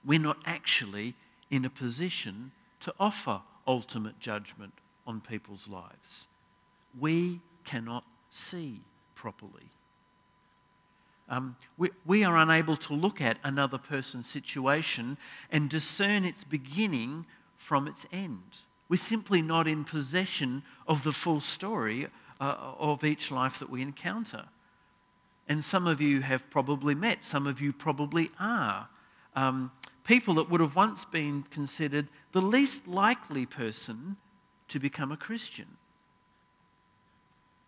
We're 0.04 0.20
not 0.20 0.38
actually 0.46 1.14
in 1.50 1.64
a 1.64 1.70
position 1.70 2.52
to 2.80 2.94
offer 3.00 3.40
ultimate 3.66 4.20
judgment 4.20 4.72
on 5.06 5.20
people's 5.20 5.68
lives. 5.68 6.28
We 6.98 7.40
cannot 7.64 8.04
see 8.30 8.80
properly. 9.14 9.70
Um, 11.28 11.56
we, 11.76 11.90
we 12.04 12.24
are 12.24 12.36
unable 12.36 12.76
to 12.76 12.94
look 12.94 13.20
at 13.20 13.38
another 13.42 13.78
person's 13.78 14.28
situation 14.28 15.18
and 15.50 15.68
discern 15.68 16.24
its 16.24 16.44
beginning 16.44 17.26
from 17.56 17.88
its 17.88 18.06
end. 18.12 18.42
We're 18.88 18.96
simply 18.96 19.42
not 19.42 19.66
in 19.66 19.84
possession 19.84 20.62
of 20.86 21.02
the 21.02 21.12
full 21.12 21.40
story 21.40 22.06
uh, 22.40 22.54
of 22.78 23.02
each 23.02 23.30
life 23.30 23.58
that 23.58 23.70
we 23.70 23.82
encounter. 23.82 24.44
And 25.48 25.64
some 25.64 25.86
of 25.86 26.00
you 26.00 26.20
have 26.20 26.48
probably 26.50 26.94
met, 26.94 27.24
some 27.24 27.46
of 27.46 27.60
you 27.60 27.72
probably 27.72 28.30
are. 28.38 28.88
Um, 29.34 29.72
people 30.04 30.34
that 30.34 30.48
would 30.48 30.60
have 30.60 30.76
once 30.76 31.04
been 31.04 31.42
considered 31.44 32.08
the 32.32 32.40
least 32.40 32.86
likely 32.86 33.46
person 33.46 34.16
to 34.68 34.78
become 34.78 35.12
a 35.12 35.16
Christian. 35.16 35.66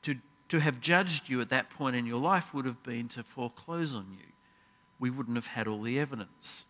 To 0.02 0.16
to 0.48 0.60
have 0.60 0.80
judged 0.80 1.28
you 1.28 1.40
at 1.40 1.50
that 1.50 1.70
point 1.70 1.96
in 1.96 2.06
your 2.06 2.20
life 2.20 2.54
would 2.54 2.64
have 2.64 2.82
been 2.82 3.08
to 3.08 3.22
foreclose 3.22 3.94
on 3.94 4.06
you. 4.18 4.26
We 4.98 5.10
wouldn't 5.10 5.36
have 5.36 5.48
had 5.48 5.68
all 5.68 5.82
the 5.82 5.98
evidence. 5.98 6.64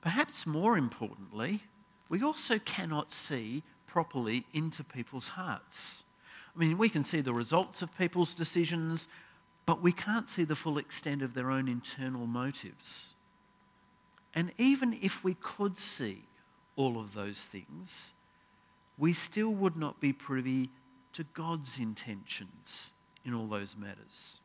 Perhaps 0.00 0.46
more 0.46 0.76
importantly, 0.76 1.60
we 2.08 2.22
also 2.22 2.58
cannot 2.58 3.12
see 3.12 3.62
properly 3.86 4.44
into 4.52 4.82
people's 4.82 5.28
hearts. 5.28 6.04
I 6.54 6.58
mean, 6.58 6.78
we 6.78 6.88
can 6.88 7.04
see 7.04 7.20
the 7.20 7.32
results 7.32 7.82
of 7.82 7.96
people's 7.96 8.34
decisions, 8.34 9.08
but 9.66 9.82
we 9.82 9.92
can't 9.92 10.28
see 10.28 10.44
the 10.44 10.56
full 10.56 10.78
extent 10.78 11.22
of 11.22 11.34
their 11.34 11.50
own 11.50 11.68
internal 11.68 12.26
motives. 12.26 13.14
And 14.34 14.52
even 14.58 14.98
if 15.00 15.22
we 15.22 15.34
could 15.34 15.78
see 15.78 16.24
all 16.76 16.98
of 16.98 17.14
those 17.14 17.40
things, 17.40 18.14
we 18.98 19.12
still 19.12 19.50
would 19.50 19.76
not 19.76 20.00
be 20.00 20.12
privy 20.12 20.70
to 21.14 21.24
God's 21.34 21.78
intentions 21.78 22.92
in 23.24 23.34
all 23.34 23.46
those 23.46 23.76
matters. 23.76 24.40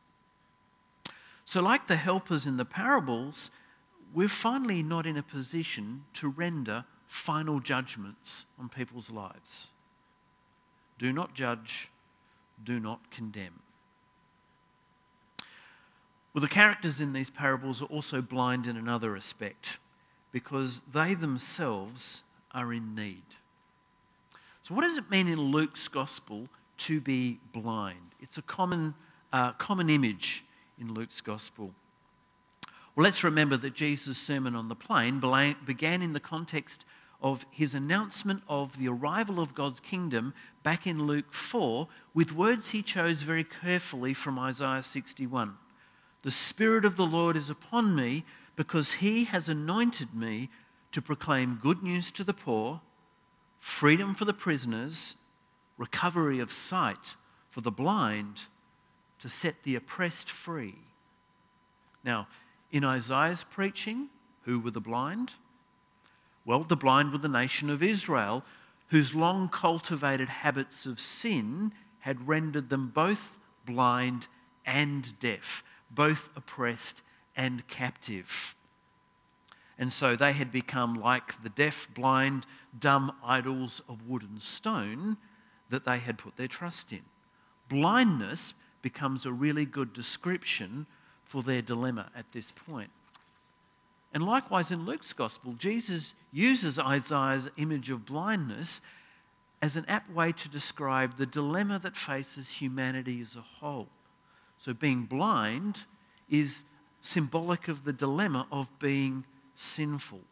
So, 1.44 1.60
like 1.60 1.86
the 1.86 1.96
helpers 1.96 2.46
in 2.46 2.56
the 2.56 2.64
parables, 2.64 3.50
we're 4.14 4.28
finally 4.28 4.82
not 4.82 5.06
in 5.06 5.16
a 5.16 5.22
position 5.22 6.04
to 6.14 6.28
render 6.28 6.84
final 7.06 7.60
judgments 7.60 8.46
on 8.58 8.68
people's 8.68 9.10
lives. 9.10 9.70
Do 10.98 11.12
not 11.12 11.34
judge, 11.34 11.90
do 12.62 12.78
not 12.78 13.10
condemn. 13.10 13.60
Well, 16.32 16.42
the 16.42 16.48
characters 16.48 17.00
in 17.00 17.12
these 17.12 17.30
parables 17.30 17.82
are 17.82 17.86
also 17.86 18.22
blind 18.22 18.66
in 18.68 18.76
another 18.76 19.10
respect 19.10 19.78
because 20.30 20.80
they 20.92 21.14
themselves 21.14 22.22
are 22.52 22.72
in 22.72 22.94
need. 22.94 23.24
So, 24.62 24.74
what 24.74 24.82
does 24.82 24.96
it 24.96 25.10
mean 25.10 25.26
in 25.26 25.40
Luke's 25.40 25.88
gospel 25.88 26.48
to 26.80 27.00
be 27.00 27.38
blind. 27.52 28.14
It's 28.20 28.38
a 28.38 28.42
common, 28.42 28.94
uh, 29.32 29.52
common 29.52 29.90
image 29.90 30.44
in 30.78 30.94
Luke's 30.94 31.20
gospel. 31.20 31.74
Well, 32.96 33.04
let's 33.04 33.22
remember 33.22 33.56
that 33.58 33.74
Jesus' 33.74 34.18
Sermon 34.18 34.54
on 34.56 34.68
the 34.68 34.74
Plain 34.74 35.20
began 35.64 36.02
in 36.02 36.12
the 36.12 36.20
context 36.20 36.84
of 37.22 37.44
his 37.50 37.74
announcement 37.74 38.42
of 38.48 38.78
the 38.78 38.88
arrival 38.88 39.40
of 39.40 39.54
God's 39.54 39.80
kingdom 39.80 40.32
back 40.62 40.86
in 40.86 41.06
Luke 41.06 41.32
4 41.34 41.86
with 42.14 42.32
words 42.32 42.70
he 42.70 42.82
chose 42.82 43.22
very 43.22 43.44
carefully 43.44 44.14
from 44.14 44.38
Isaiah 44.38 44.82
61. 44.82 45.56
The 46.22 46.30
Spirit 46.30 46.84
of 46.84 46.96
the 46.96 47.06
Lord 47.06 47.36
is 47.36 47.50
upon 47.50 47.94
me 47.94 48.24
because 48.56 48.94
he 48.94 49.24
has 49.24 49.48
anointed 49.48 50.14
me 50.14 50.48
to 50.92 51.02
proclaim 51.02 51.58
good 51.62 51.82
news 51.82 52.10
to 52.12 52.24
the 52.24 52.34
poor, 52.34 52.80
freedom 53.58 54.14
for 54.14 54.24
the 54.24 54.34
prisoners, 54.34 55.16
recovery 55.80 56.40
of 56.40 56.52
sight 56.52 57.16
for 57.48 57.62
the 57.62 57.70
blind, 57.70 58.42
to 59.18 59.30
set 59.30 59.62
the 59.62 59.74
oppressed 59.74 60.30
free. 60.30 60.76
Now, 62.04 62.28
in 62.70 62.84
Isaiah's 62.84 63.44
preaching, 63.44 64.08
who 64.42 64.60
were 64.60 64.70
the 64.70 64.80
blind? 64.80 65.32
Well, 66.44 66.64
the 66.64 66.76
blind 66.76 67.12
were 67.12 67.18
the 67.18 67.28
nation 67.28 67.70
of 67.70 67.82
Israel, 67.82 68.44
whose 68.88 69.14
long 69.14 69.48
cultivated 69.48 70.28
habits 70.28 70.84
of 70.84 71.00
sin 71.00 71.72
had 72.00 72.28
rendered 72.28 72.68
them 72.68 72.88
both 72.88 73.38
blind 73.64 74.28
and 74.66 75.18
deaf, 75.18 75.64
both 75.90 76.28
oppressed 76.36 77.00
and 77.34 77.66
captive. 77.68 78.54
And 79.78 79.90
so 79.90 80.14
they 80.14 80.34
had 80.34 80.52
become 80.52 81.00
like 81.00 81.42
the 81.42 81.48
deaf, 81.48 81.88
blind, 81.94 82.44
dumb 82.78 83.12
idols 83.24 83.80
of 83.88 84.06
wood 84.06 84.22
and 84.22 84.42
stone 84.42 85.16
that 85.70 85.84
they 85.84 85.98
had 85.98 86.18
put 86.18 86.36
their 86.36 86.48
trust 86.48 86.92
in. 86.92 87.00
Blindness 87.68 88.54
becomes 88.82 89.24
a 89.24 89.32
really 89.32 89.64
good 89.64 89.92
description 89.92 90.86
for 91.24 91.42
their 91.42 91.62
dilemma 91.62 92.10
at 92.16 92.32
this 92.32 92.52
point. 92.52 92.90
And 94.12 94.24
likewise, 94.24 94.70
in 94.70 94.84
Luke's 94.84 95.12
gospel, 95.12 95.52
Jesus 95.52 96.14
uses 96.32 96.78
Isaiah's 96.78 97.48
image 97.56 97.90
of 97.90 98.04
blindness 98.04 98.80
as 99.62 99.76
an 99.76 99.84
apt 99.86 100.10
way 100.12 100.32
to 100.32 100.48
describe 100.48 101.16
the 101.16 101.26
dilemma 101.26 101.78
that 101.78 101.96
faces 101.96 102.50
humanity 102.50 103.20
as 103.20 103.36
a 103.36 103.40
whole. 103.40 103.88
So, 104.58 104.74
being 104.74 105.04
blind 105.04 105.84
is 106.28 106.64
symbolic 107.00 107.68
of 107.68 107.84
the 107.84 107.92
dilemma 107.92 108.46
of 108.50 108.66
being 108.78 109.24
sinful. 109.54 110.22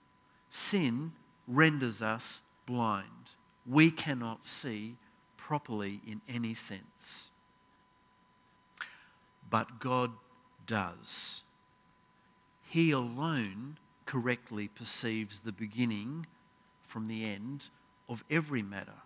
Sin 0.51 1.13
renders 1.47 2.03
us 2.03 2.43
blind. 2.67 3.05
We 3.67 3.91
cannot 3.91 4.45
see 4.45 4.97
properly 5.49 6.03
in 6.07 6.21
any 6.29 6.53
sense. 6.53 7.31
But 9.49 9.81
God 9.81 10.11
does. 10.67 11.43
He 12.69 12.91
alone 12.91 13.79
correctly 14.05 14.69
perceives 14.69 15.39
the 15.39 15.53
beginning 15.53 16.27
from 16.87 17.07
the 17.07 17.25
end 17.25 17.71
of 18.11 18.25
every 18.31 18.61
matter. 18.61 19.01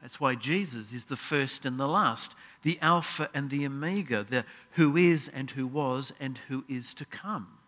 That's 0.00 0.18
why 0.18 0.36
Jesus 0.36 0.94
is 0.94 1.04
the 1.04 1.18
first 1.18 1.66
and 1.66 1.78
the 1.78 1.86
last, 1.86 2.34
the 2.62 2.78
Alpha 2.80 3.28
and 3.34 3.50
the 3.50 3.66
Omega, 3.66 4.24
the 4.24 4.46
who 4.72 4.96
is 4.96 5.28
and 5.28 5.50
who 5.50 5.66
was 5.66 6.14
and 6.18 6.38
who 6.48 6.64
is 6.66 6.94
to 6.94 7.04
come. 7.04 7.58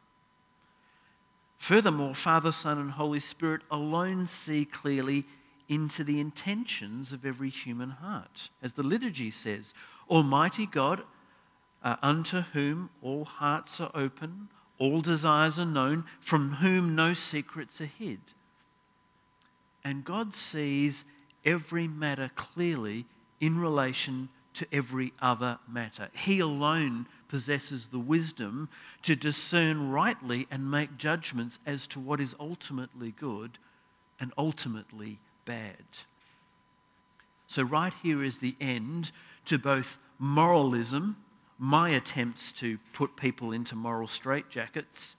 Furthermore, 1.59 2.15
Father, 2.15 2.51
Son, 2.51 2.79
and 2.79 2.93
Holy 2.93 3.21
Spirit 3.21 3.61
alone 3.71 4.27
see 4.27 4.65
clearly 4.65 5.27
into 5.69 6.03
the 6.03 6.21
intentions 6.21 7.13
of 7.13 7.27
every 7.27 7.51
human 7.51 7.91
heart. 7.91 8.49
As 8.63 8.73
the 8.73 8.83
liturgy 8.83 9.31
says, 9.31 9.75
Almighty 10.09 10.67
God, 10.67 11.03
uh, 11.83 11.97
unto 12.03 12.41
whom 12.41 12.91
all 13.03 13.25
hearts 13.25 13.81
are 13.81 13.91
open, 13.95 14.49
all 14.79 15.01
desires 15.01 15.59
are 15.59 15.67
known, 15.67 16.05
from 16.21 16.55
whom 16.55 16.95
no 16.95 17.13
secrets 17.13 17.81
are 17.81 17.87
hid. 17.87 18.21
And 19.85 20.05
God 20.05 20.35
sees 20.35 21.05
every 21.45 21.87
matter 21.87 22.31
clearly 22.35 23.07
in 23.41 23.59
relation 23.59 24.29
to 24.55 24.67
every 24.73 25.13
other 25.21 25.59
matter. 25.69 26.09
He 26.13 26.41
alone 26.41 27.07
possesses 27.29 27.87
the 27.87 27.99
wisdom 27.99 28.69
to 29.03 29.15
discern 29.15 29.91
rightly 29.91 30.47
and 30.51 30.71
make 30.71 30.97
judgments 30.97 31.59
as 31.65 31.87
to 31.89 32.01
what 32.01 32.21
is 32.21 32.35
ultimately 32.41 33.13
good 33.13 33.59
and 34.19 34.33
ultimately 34.37 35.21
bad. 35.49 35.83
So, 37.47 37.63
right 37.63 37.95
here 38.03 38.23
is 38.23 38.39
the 38.39 38.55
end 38.61 39.11
to 39.47 39.59
both 39.59 39.99
moralism 40.19 41.17
my 41.59 41.89
attempts 41.89 42.53
to 42.53 42.79
put 42.93 43.17
people 43.17 43.51
into 43.51 43.75
moral 43.75 44.07
straitjackets 44.07 45.17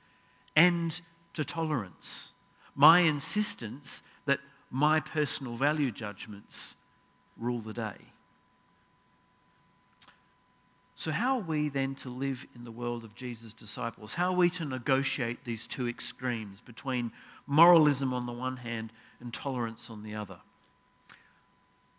and 0.56 1.02
to 1.34 1.44
tolerance. 1.44 2.32
My 2.76 3.00
insistence 3.00 4.02
that 4.26 4.40
my 4.72 5.00
personal 5.02 5.56
value 5.56 5.92
judgments 5.92 6.76
rule 7.38 7.60
the 7.60 7.74
day. 7.74 7.98
So, 10.96 11.12
how 11.12 11.38
are 11.38 11.44
we 11.44 11.70
then 11.70 11.96
to 11.96 12.10
live 12.10 12.46
in 12.56 12.66
the 12.66 12.72
world 12.72 13.04
of 13.04 13.16
Jesus' 13.16 13.54
disciples? 13.54 14.14
How 14.14 14.34
are 14.34 14.38
we 14.38 14.50
to 14.52 14.66
negotiate 14.66 15.44
these 15.44 15.66
two 15.66 15.88
extremes 15.88 16.62
between 16.62 17.12
moralism 17.48 18.14
on 18.14 18.26
the 18.26 18.34
one 18.34 18.58
hand 18.58 18.92
and 19.20 19.34
tolerance 19.34 19.90
on 19.90 20.04
the 20.04 20.16
other? 20.16 20.38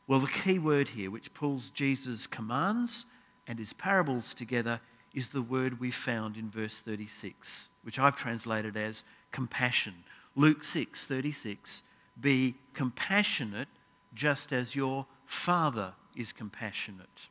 Well, 0.06 0.20
the 0.20 0.26
key 0.26 0.58
word 0.58 0.90
here, 0.90 1.10
which 1.10 1.34
pulls 1.34 1.70
Jesus' 1.70 2.26
commands 2.26 3.06
and 3.46 3.58
his 3.58 3.72
parables 3.72 4.34
together 4.34 4.80
is 5.14 5.28
the 5.28 5.42
word 5.42 5.80
we 5.80 5.90
found 5.90 6.36
in 6.36 6.50
verse 6.50 6.74
36, 6.74 7.68
which 7.82 7.98
I've 7.98 8.16
translated 8.16 8.76
as 8.76 9.02
compassion. 9.32 9.94
Luke 10.36 10.64
6 10.64 11.04
36, 11.04 11.82
be 12.20 12.54
compassionate 12.74 13.68
just 14.14 14.52
as 14.52 14.74
your 14.74 15.06
Father 15.26 15.92
is 16.16 16.32
compassionate. 16.32 17.28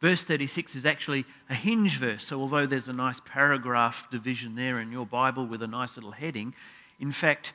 Verse 0.00 0.22
36 0.22 0.76
is 0.76 0.86
actually 0.86 1.24
a 1.50 1.54
hinge 1.54 1.98
verse, 1.98 2.24
so 2.24 2.40
although 2.40 2.66
there's 2.66 2.88
a 2.88 2.92
nice 2.92 3.20
paragraph 3.24 4.08
division 4.10 4.54
there 4.54 4.78
in 4.78 4.92
your 4.92 5.06
Bible 5.06 5.44
with 5.44 5.62
a 5.62 5.66
nice 5.66 5.96
little 5.96 6.12
heading, 6.12 6.54
in 7.00 7.10
fact, 7.10 7.52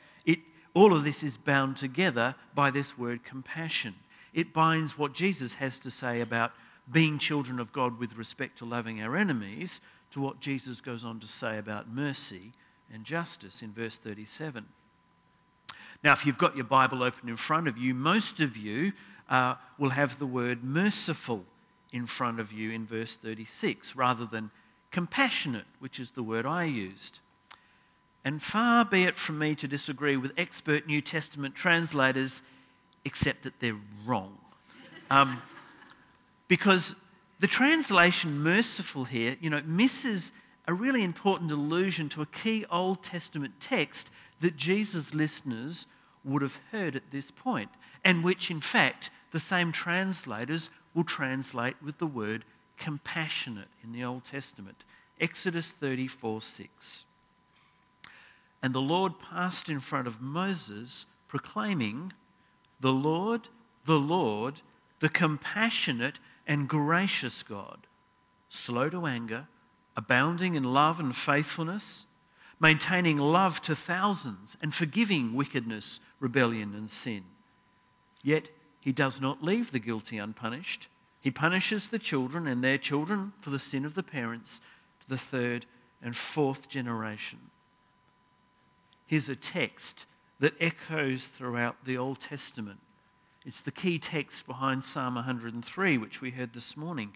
all 0.74 0.92
of 0.92 1.04
this 1.04 1.22
is 1.22 1.36
bound 1.36 1.76
together 1.76 2.34
by 2.54 2.70
this 2.70 2.98
word 2.98 3.24
compassion. 3.24 3.94
It 4.32 4.52
binds 4.52 4.98
what 4.98 5.14
Jesus 5.14 5.54
has 5.54 5.78
to 5.80 5.90
say 5.90 6.20
about 6.20 6.52
being 6.90 7.18
children 7.18 7.60
of 7.60 7.72
God 7.72 7.98
with 7.98 8.16
respect 8.16 8.58
to 8.58 8.64
loving 8.64 9.00
our 9.00 9.16
enemies 9.16 9.80
to 10.10 10.20
what 10.20 10.40
Jesus 10.40 10.80
goes 10.80 11.04
on 11.04 11.20
to 11.20 11.28
say 11.28 11.58
about 11.58 11.88
mercy 11.88 12.52
and 12.92 13.04
justice 13.04 13.62
in 13.62 13.72
verse 13.72 13.96
37. 13.96 14.66
Now, 16.02 16.12
if 16.12 16.26
you've 16.26 16.38
got 16.38 16.56
your 16.56 16.66
Bible 16.66 17.02
open 17.02 17.28
in 17.28 17.36
front 17.36 17.68
of 17.68 17.78
you, 17.78 17.94
most 17.94 18.40
of 18.40 18.56
you 18.56 18.92
uh, 19.30 19.54
will 19.78 19.90
have 19.90 20.18
the 20.18 20.26
word 20.26 20.62
merciful 20.62 21.44
in 21.92 22.06
front 22.06 22.40
of 22.40 22.52
you 22.52 22.72
in 22.72 22.84
verse 22.84 23.16
36 23.16 23.96
rather 23.96 24.26
than 24.26 24.50
compassionate, 24.90 25.64
which 25.78 25.98
is 25.98 26.10
the 26.10 26.22
word 26.22 26.44
I 26.44 26.64
used. 26.64 27.20
And 28.24 28.42
far 28.42 28.84
be 28.84 29.02
it 29.02 29.16
from 29.16 29.38
me 29.38 29.54
to 29.56 29.68
disagree 29.68 30.16
with 30.16 30.32
expert 30.38 30.86
New 30.86 31.02
Testament 31.02 31.54
translators, 31.54 32.40
except 33.04 33.42
that 33.42 33.60
they're 33.60 33.76
wrong. 34.06 34.38
Um, 35.10 35.42
because 36.48 36.94
the 37.40 37.46
translation 37.46 38.38
merciful 38.38 39.04
here, 39.04 39.36
you 39.40 39.50
know, 39.50 39.62
misses 39.66 40.32
a 40.66 40.72
really 40.72 41.02
important 41.02 41.52
allusion 41.52 42.08
to 42.10 42.22
a 42.22 42.26
key 42.26 42.64
Old 42.70 43.02
Testament 43.02 43.54
text 43.60 44.08
that 44.40 44.56
Jesus' 44.56 45.12
listeners 45.12 45.86
would 46.24 46.40
have 46.40 46.58
heard 46.72 46.96
at 46.96 47.10
this 47.10 47.30
point, 47.30 47.68
and 48.02 48.24
which, 48.24 48.50
in 48.50 48.60
fact, 48.60 49.10
the 49.30 49.40
same 49.40 49.72
translators 49.72 50.70
will 50.94 51.04
translate 51.04 51.76
with 51.82 51.98
the 51.98 52.06
word 52.06 52.44
compassionate 52.78 53.68
in 53.82 53.92
the 53.92 54.04
Old 54.04 54.24
Testament. 54.24 54.84
Exodus 55.20 55.70
34 55.70 56.40
6. 56.40 57.04
And 58.64 58.74
the 58.74 58.80
Lord 58.80 59.18
passed 59.18 59.68
in 59.68 59.78
front 59.78 60.06
of 60.06 60.22
Moses, 60.22 61.04
proclaiming, 61.28 62.14
The 62.80 62.94
Lord, 62.94 63.50
the 63.84 63.98
Lord, 63.98 64.62
the 65.00 65.10
compassionate 65.10 66.18
and 66.46 66.66
gracious 66.66 67.42
God, 67.42 67.86
slow 68.48 68.88
to 68.88 69.04
anger, 69.04 69.48
abounding 69.98 70.54
in 70.54 70.64
love 70.64 70.98
and 70.98 71.14
faithfulness, 71.14 72.06
maintaining 72.58 73.18
love 73.18 73.60
to 73.60 73.76
thousands, 73.76 74.56
and 74.62 74.72
forgiving 74.72 75.34
wickedness, 75.34 76.00
rebellion, 76.18 76.74
and 76.74 76.90
sin. 76.90 77.24
Yet 78.22 78.48
he 78.80 78.92
does 78.92 79.20
not 79.20 79.42
leave 79.44 79.72
the 79.72 79.78
guilty 79.78 80.16
unpunished. 80.16 80.88
He 81.20 81.30
punishes 81.30 81.88
the 81.88 81.98
children 81.98 82.46
and 82.46 82.64
their 82.64 82.78
children 82.78 83.34
for 83.42 83.50
the 83.50 83.58
sin 83.58 83.84
of 83.84 83.92
the 83.92 84.02
parents 84.02 84.62
to 85.00 85.08
the 85.10 85.18
third 85.18 85.66
and 86.00 86.16
fourth 86.16 86.70
generation. 86.70 87.50
Here's 89.06 89.28
a 89.28 89.36
text 89.36 90.06
that 90.40 90.54
echoes 90.60 91.28
throughout 91.28 91.84
the 91.84 91.96
Old 91.96 92.20
Testament 92.20 92.80
It's 93.46 93.60
the 93.60 93.70
key 93.70 93.98
text 93.98 94.46
behind 94.46 94.84
Psalm 94.84 95.16
103, 95.16 95.98
which 95.98 96.20
we 96.20 96.30
heard 96.30 96.54
this 96.54 96.76
morning. 96.76 97.12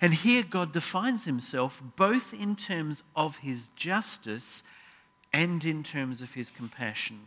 And 0.00 0.14
here 0.14 0.44
God 0.44 0.72
defines 0.72 1.24
himself 1.24 1.82
both 1.96 2.32
in 2.32 2.54
terms 2.54 3.02
of 3.16 3.38
his 3.38 3.68
justice 3.74 4.62
and 5.32 5.64
in 5.64 5.82
terms 5.82 6.22
of 6.22 6.34
his 6.34 6.50
compassion. 6.50 7.26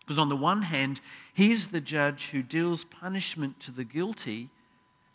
Because 0.00 0.18
on 0.18 0.28
the 0.28 0.36
one 0.36 0.62
hand, 0.62 1.00
he 1.32 1.52
is 1.52 1.68
the 1.68 1.80
judge 1.80 2.30
who 2.30 2.42
deals 2.42 2.84
punishment 2.84 3.60
to 3.60 3.70
the 3.70 3.84
guilty 3.84 4.50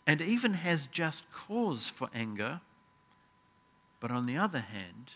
and 0.06 0.20
even 0.20 0.54
has 0.54 0.86
just 0.86 1.30
cause 1.30 1.88
for 1.88 2.08
anger. 2.14 2.62
But 4.00 4.10
on 4.10 4.26
the 4.26 4.38
other 4.38 4.60
hand, 4.60 5.14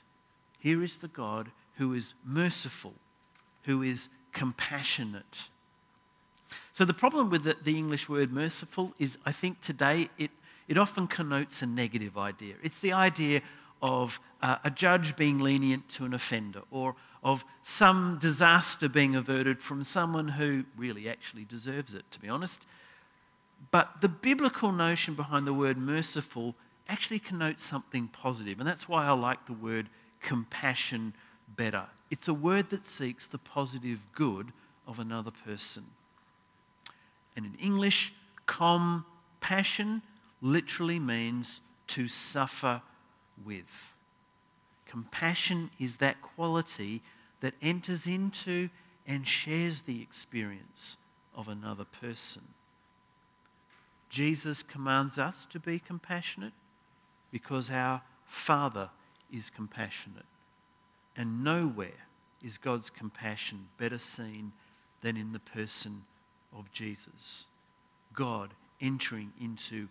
here 0.59 0.83
is 0.83 0.99
the 0.99 1.09
God 1.09 1.51
who 1.83 1.95
is 1.95 2.15
merciful, 2.25 2.95
who 3.65 3.83
is 3.83 4.09
compassionate. 4.33 5.49
So 6.75 6.85
the 6.85 6.95
problem 6.95 7.29
with 7.29 7.43
the, 7.43 7.57
the, 7.61 7.77
English 7.77 8.09
word 8.09 8.33
merciful 8.33 8.95
is 9.01 9.19
I 9.27 9.33
think 9.33 9.61
today 9.61 10.09
it, 10.17 10.31
it 10.69 10.79
often 10.79 11.09
connotes 11.09 11.61
a 11.61 11.67
negative 11.67 12.17
idea. 12.17 12.55
It's 12.63 12.79
the 12.79 12.93
idea 12.93 13.43
of 13.83 14.21
uh, 14.43 14.59
a 14.63 14.71
judge 14.71 15.17
being 15.17 15.41
lenient 15.41 15.89
to 15.91 16.05
an 16.05 16.15
offender 16.15 16.63
or 16.71 16.95
of 17.25 17.45
some 17.65 18.19
disaster 18.21 18.89
being 18.89 19.17
averted 19.17 19.61
from 19.61 19.83
someone 19.83 20.29
who 20.29 20.65
really 20.77 21.09
actually 21.09 21.45
deserves 21.45 21.95
it, 21.95 22.05
to 22.13 22.21
be 22.21 22.29
honest. 22.29 22.61
But 23.73 24.01
the 24.01 24.09
biblical 24.09 24.71
notion 24.71 25.15
behind 25.15 25.49
the 25.49 25.55
word 25.55 25.79
merciful 25.79 26.55
actually 26.89 27.19
connotes 27.19 27.65
something 27.65 28.07
positive, 28.07 28.61
and 28.61 28.69
that's 28.69 28.89
why 28.89 29.05
I 29.05 29.13
like 29.13 29.47
the 29.47 29.53
word 29.53 29.89
compassion 30.21 31.15
better. 31.57 31.85
It's 32.11 32.29
a 32.29 32.35
word 32.35 32.71
that 32.71 32.87
seeks 32.87 33.27
the 33.27 33.39
positive 33.39 34.01
good 34.15 34.53
of 34.87 34.99
another 34.99 35.31
person. 35.31 35.85
And 37.37 37.47
in 37.47 37.55
English, 37.55 38.13
compassion 38.47 40.03
literally 40.41 40.99
means 40.99 41.61
to 41.89 42.09
suffer 42.09 42.83
with. 43.45 43.95
Compassion 44.87 45.71
is 45.79 45.97
that 45.99 46.21
quality 46.21 47.01
that 47.41 47.55
enters 47.63 48.07
into 48.07 48.69
and 49.07 49.27
shares 49.27 49.83
the 49.83 50.03
experience 50.03 50.97
of 51.35 51.49
another 51.49 51.85
person. 51.85 52.43
Jesus 54.11 54.63
commands 54.63 55.19
us 55.19 55.47
to 55.47 55.59
be 55.59 55.79
compassionate 55.79 56.53
because 57.31 57.71
our 57.71 58.03
Father 58.27 58.91
is 59.33 59.49
compassionate. 59.49 60.27
And 61.17 61.45
nowhere 61.45 62.07
is 62.43 62.59
God's 62.59 62.91
compassion 62.91 63.69
better 63.79 63.99
seen 63.99 64.53
than 65.03 65.17
in 65.17 65.33
the 65.33 65.39
person 65.39 66.03
of 66.57 66.71
Jesus. 66.73 67.47
God 68.15 68.51
entering 68.81 69.33
into 69.41 69.89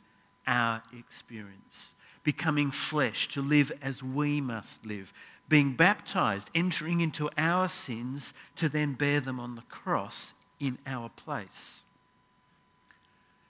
our 0.48 0.82
experience 0.98 1.94
becoming 2.24 2.72
flesh 2.72 3.28
to 3.30 3.42
live 3.42 3.72
as 3.82 4.04
we 4.04 4.42
must 4.42 4.86
live, 4.86 5.14
being 5.50 5.74
baptized, 5.74 6.50
entering 6.54 7.02
into 7.02 7.30
our 7.38 7.68
sins 7.68 8.34
to 8.56 8.70
then 8.70 8.94
bear 8.94 9.20
them 9.20 9.40
on 9.40 9.56
the 9.56 9.64
cross 9.64 10.34
in 10.60 10.78
our 10.86 11.10
place. 11.10 11.82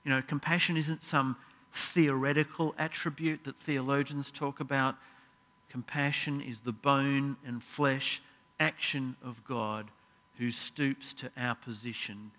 You 0.04 0.12
know, 0.12 0.22
compassion 0.22 0.78
isn't 0.78 1.04
some 1.04 1.36
theoretical 1.74 2.74
attribute 2.78 3.44
that 3.44 3.58
theologians 3.58 4.32
talk 4.32 4.60
about. 4.60 4.96
Compassion 5.72 6.42
is 6.42 6.60
the 6.60 6.74
bone 6.74 7.38
and 7.48 7.64
flesh 7.64 8.22
action 8.60 9.16
of 9.24 9.42
God 9.46 9.88
who 10.38 10.52
stoops 10.52 11.14
to 11.14 11.32
our 11.38 11.56
position 11.56 12.32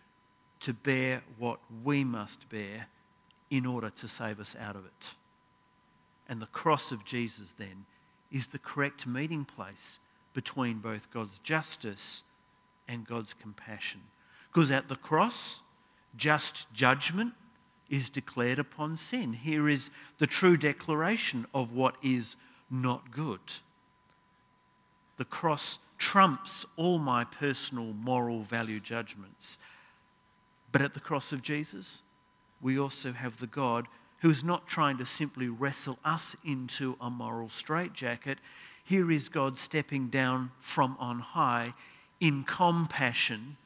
to 0.61 0.75
bear 0.75 1.23
what 1.39 1.59
we 1.83 2.05
must 2.05 2.47
bear 2.51 2.89
in 3.51 3.65
order 3.65 3.89
to 3.89 4.07
save 4.07 4.39
us 4.39 4.55
out 4.61 4.77
of 4.77 4.85
it. 4.85 5.15
And 6.29 6.43
the 6.43 6.47
cross 6.47 6.93
of 6.93 7.07
Jesus, 7.07 7.55
then, 7.57 7.87
is 8.31 8.49
the 8.49 8.59
correct 8.59 9.07
meeting 9.07 9.47
place 9.47 9.99
between 10.35 10.81
both 10.81 11.11
God's 11.11 11.39
justice 11.39 12.25
and 12.87 13.07
God's 13.07 13.33
compassion. 13.33 14.03
Because 14.53 14.71
at 14.71 14.89
the 14.89 14.97
cross, 14.97 15.63
just 16.19 16.67
judgment 16.75 17.33
is 17.89 18.11
declared 18.11 18.59
upon 18.59 18.99
sin. 18.99 19.33
Here 19.33 19.71
is 19.71 19.89
the 20.19 20.27
true 20.27 20.59
declaration 20.59 21.47
of 21.55 21.73
what 21.73 21.95
is 22.03 22.37
not 22.73 23.11
good. 23.11 23.41
The 25.19 25.25
cross 25.25 25.79
trumps 25.99 26.67
all 26.77 26.99
my 26.99 27.23
personal 27.25 27.93
moral 27.93 28.43
value 28.43 28.81
judgments. 28.81 29.59
But 30.73 30.81
at 30.83 30.95
the 30.95 31.01
cross 31.01 31.33
of 31.33 31.43
Jesus, 31.43 32.03
we 32.61 32.79
also 32.79 33.13
have 33.13 33.39
the 33.39 33.47
God 33.47 33.87
who 34.21 34.31
is 34.31 34.43
not 34.43 34.67
trying 34.67 34.99
to 34.99 35.07
simply 35.07 35.49
wrestle 35.49 35.99
us 36.05 36.35
into 36.45 36.97
a 37.01 37.11
moral 37.11 37.49
straitjacket. 37.49 38.39
Here 38.85 39.11
is 39.13 39.29
God 39.29 39.59
stepping 39.59 40.09
down 40.09 40.53
from 40.61 40.97
on 40.99 41.21
high 41.21 41.75
in 42.21 42.45
compassion 42.45 43.57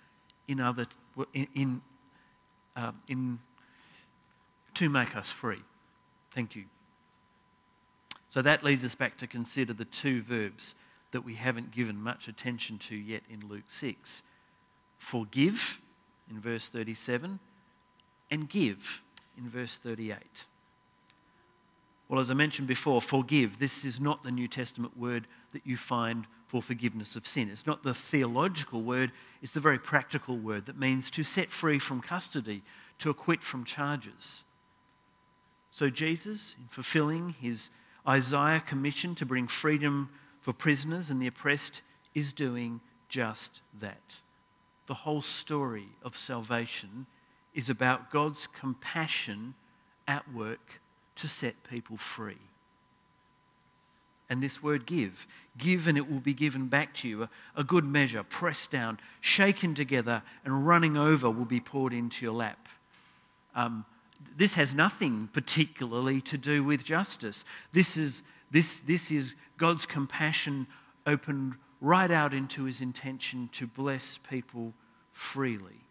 in 0.48 0.60
other 0.60 0.86
in, 1.32 1.46
in, 1.54 1.82
uh, 2.74 2.92
in 3.08 3.38
to 4.74 4.88
make 4.88 5.16
us 5.16 5.30
free. 5.30 5.62
Thank 6.32 6.56
you. 6.56 6.64
So 8.36 8.42
that 8.42 8.62
leads 8.62 8.84
us 8.84 8.94
back 8.94 9.16
to 9.16 9.26
consider 9.26 9.72
the 9.72 9.86
two 9.86 10.20
verbs 10.20 10.74
that 11.12 11.22
we 11.22 11.36
haven't 11.36 11.70
given 11.70 11.98
much 11.98 12.28
attention 12.28 12.76
to 12.80 12.94
yet 12.94 13.22
in 13.30 13.48
Luke 13.48 13.64
6 13.66 14.22
forgive 14.98 15.80
in 16.30 16.38
verse 16.38 16.68
37 16.68 17.38
and 18.30 18.46
give 18.46 19.00
in 19.38 19.48
verse 19.48 19.78
38. 19.78 20.18
Well, 22.10 22.20
as 22.20 22.30
I 22.30 22.34
mentioned 22.34 22.68
before, 22.68 23.00
forgive. 23.00 23.58
This 23.58 23.86
is 23.86 24.00
not 24.00 24.22
the 24.22 24.30
New 24.30 24.48
Testament 24.48 24.98
word 24.98 25.26
that 25.54 25.62
you 25.64 25.78
find 25.78 26.26
for 26.46 26.60
forgiveness 26.60 27.16
of 27.16 27.26
sin. 27.26 27.48
It's 27.50 27.66
not 27.66 27.84
the 27.84 27.94
theological 27.94 28.82
word, 28.82 29.12
it's 29.40 29.52
the 29.52 29.60
very 29.60 29.78
practical 29.78 30.36
word 30.36 30.66
that 30.66 30.78
means 30.78 31.10
to 31.12 31.24
set 31.24 31.50
free 31.50 31.78
from 31.78 32.02
custody, 32.02 32.62
to 32.98 33.08
acquit 33.08 33.42
from 33.42 33.64
charges. 33.64 34.44
So, 35.70 35.88
Jesus, 35.88 36.54
in 36.60 36.66
fulfilling 36.68 37.30
his 37.40 37.70
Isaiah 38.08 38.62
commissioned 38.64 39.16
to 39.18 39.26
bring 39.26 39.48
freedom 39.48 40.10
for 40.40 40.52
prisoners 40.52 41.10
and 41.10 41.20
the 41.20 41.26
oppressed, 41.26 41.82
is 42.14 42.32
doing 42.32 42.80
just 43.08 43.60
that. 43.80 44.16
The 44.86 44.94
whole 44.94 45.22
story 45.22 45.88
of 46.04 46.16
salvation 46.16 47.06
is 47.52 47.68
about 47.68 48.12
God's 48.12 48.46
compassion 48.46 49.54
at 50.06 50.32
work 50.32 50.80
to 51.16 51.26
set 51.26 51.64
people 51.68 51.96
free. 51.96 52.38
And 54.28 54.42
this 54.42 54.62
word 54.62 54.86
give, 54.86 55.26
give 55.58 55.88
and 55.88 55.98
it 55.98 56.10
will 56.10 56.20
be 56.20 56.34
given 56.34 56.66
back 56.66 56.94
to 56.94 57.08
you. 57.08 57.24
A, 57.24 57.30
a, 57.56 57.64
good 57.64 57.84
measure, 57.84 58.22
pressed 58.22 58.70
down, 58.70 58.98
shaken 59.20 59.74
together, 59.74 60.22
and 60.44 60.66
running 60.66 60.96
over 60.96 61.30
will 61.30 61.44
be 61.44 61.60
poured 61.60 61.92
into 61.92 62.24
your 62.24 62.34
lap. 62.34 62.68
Um, 63.54 63.84
this 64.36 64.54
has 64.54 64.74
nothing 64.74 65.28
particularly 65.32 66.20
to 66.22 66.38
do 66.38 66.62
with 66.62 66.84
justice. 66.84 67.44
This 67.72 67.96
is, 67.96 68.22
this, 68.50 68.80
this 68.86 69.10
is 69.10 69.34
God's 69.58 69.86
compassion 69.86 70.66
opened 71.06 71.54
right 71.80 72.10
out 72.10 72.34
into 72.34 72.64
his 72.64 72.80
intention 72.80 73.48
to 73.52 73.66
bless 73.66 74.18
people 74.18 74.72
freely 75.12 75.86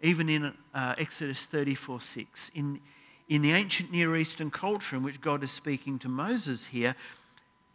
even 0.00 0.28
in 0.28 0.52
uh, 0.74 0.94
Exodus 0.98 1.44
34 1.44 2.00
6. 2.00 2.50
In, 2.54 2.80
in 3.28 3.42
the 3.42 3.52
ancient 3.52 3.90
Near 3.90 4.16
Eastern 4.16 4.50
culture 4.50 4.96
in 4.96 5.02
which 5.02 5.20
God 5.20 5.42
is 5.42 5.50
speaking 5.50 5.98
to 6.00 6.08
Moses 6.08 6.66
here, 6.66 6.94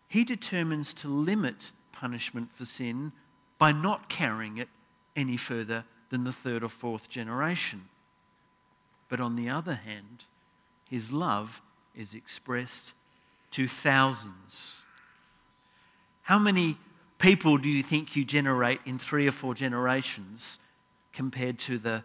he 0.08 0.23
determines 0.23 0.93
to 0.95 1.08
limit 1.08 1.71
punishment 1.91 2.49
for 2.56 2.65
sin 2.65 3.12
by 3.58 3.71
not 3.71 4.10
carrying 4.10 4.58
it 4.58 4.69
any 5.15 5.38
further 5.38 5.86
than 6.10 6.23
the 6.23 6.32
third 6.32 6.63
or 6.63 6.69
fourth 6.69 7.10
generation. 7.10 7.88
But 9.09 9.19
on 9.19 9.35
the 9.35 9.49
other 9.49 9.75
hand, 9.75 10.25
his 10.89 11.11
love 11.11 11.61
is 11.95 12.13
expressed 12.13 12.93
to 13.51 13.67
thousands. 13.67 14.81
How 16.23 16.39
many 16.39 16.77
people 17.19 17.57
do 17.57 17.69
you 17.69 17.83
think 17.83 18.15
you 18.15 18.25
generate 18.25 18.81
in 18.85 18.99
three 18.99 19.27
or 19.27 19.31
four 19.31 19.53
generations 19.53 20.59
compared 21.13 21.59
to 21.59 21.77
the 21.77 22.03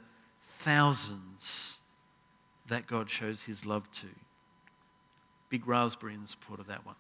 thousands 0.59 1.79
that 2.69 2.87
God 2.87 3.11
shows 3.11 3.45
his 3.45 3.65
love 3.65 3.91
to. 4.01 4.07
Big 5.49 5.67
raspberry 5.67 6.15
in 6.15 6.27
support 6.27 6.61
of 6.61 6.67
that 6.67 6.85
one. 6.85 6.95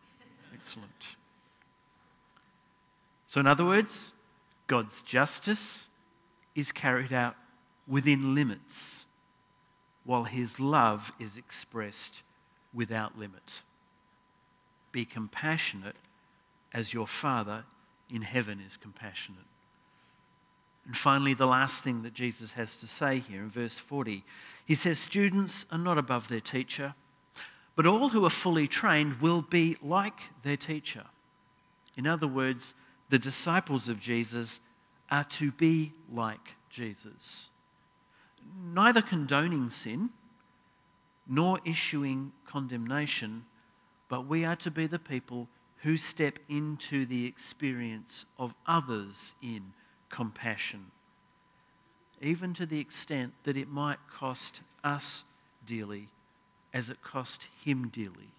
Excellent. 0.54 0.90
So, 3.28 3.40
in 3.40 3.46
other 3.46 3.64
words, 3.64 4.14
God's 4.66 5.02
justice 5.02 5.88
is 6.54 6.72
carried 6.72 7.12
out 7.12 7.36
within 7.86 8.34
limits, 8.34 9.06
while 10.08 10.24
his 10.24 10.58
love 10.58 11.12
is 11.20 11.36
expressed 11.36 12.22
without 12.72 13.18
limit. 13.18 13.60
Be 14.90 15.04
compassionate 15.04 15.96
as 16.72 16.94
your 16.94 17.06
Father 17.06 17.64
in 18.08 18.22
heaven 18.22 18.58
is 18.58 18.78
compassionate. 18.78 19.44
And 20.86 20.96
finally, 20.96 21.34
the 21.34 21.46
last 21.46 21.84
thing 21.84 22.04
that 22.04 22.14
Jesus 22.14 22.52
has 22.52 22.74
to 22.76 22.88
say 22.88 23.18
here 23.18 23.42
in 23.42 23.50
verse 23.50 23.76
40 23.76 24.24
he 24.64 24.74
says, 24.74 24.98
Students 24.98 25.66
are 25.70 25.76
not 25.76 25.98
above 25.98 26.28
their 26.28 26.40
teacher, 26.40 26.94
but 27.76 27.84
all 27.84 28.08
who 28.08 28.24
are 28.24 28.30
fully 28.30 28.66
trained 28.66 29.20
will 29.20 29.42
be 29.42 29.76
like 29.82 30.30
their 30.42 30.56
teacher. 30.56 31.04
In 31.98 32.06
other 32.06 32.26
words, 32.26 32.74
the 33.10 33.18
disciples 33.18 33.90
of 33.90 34.00
Jesus 34.00 34.58
are 35.10 35.24
to 35.24 35.50
be 35.50 35.92
like 36.10 36.54
Jesus, 36.70 37.50
neither 38.72 39.02
condoning 39.02 39.70
sin 39.70 40.10
nor 41.26 41.58
issuing 41.64 42.32
condemnation, 42.46 43.44
but 44.08 44.26
we 44.26 44.44
are 44.44 44.56
to 44.56 44.70
be 44.70 44.86
the 44.86 44.98
people 44.98 45.48
who 45.82 45.96
step 45.96 46.38
into 46.48 47.06
the 47.06 47.26
experience 47.26 48.24
of 48.38 48.54
others 48.66 49.34
in 49.42 49.72
compassion, 50.08 50.86
even 52.20 52.54
to 52.54 52.66
the 52.66 52.80
extent 52.80 53.32
that 53.44 53.56
it 53.56 53.68
might 53.68 53.98
cost 54.10 54.62
us 54.82 55.24
dearly 55.66 56.08
as 56.72 56.88
it 56.88 57.02
cost 57.02 57.48
him 57.64 57.88
dearly. 57.88 58.32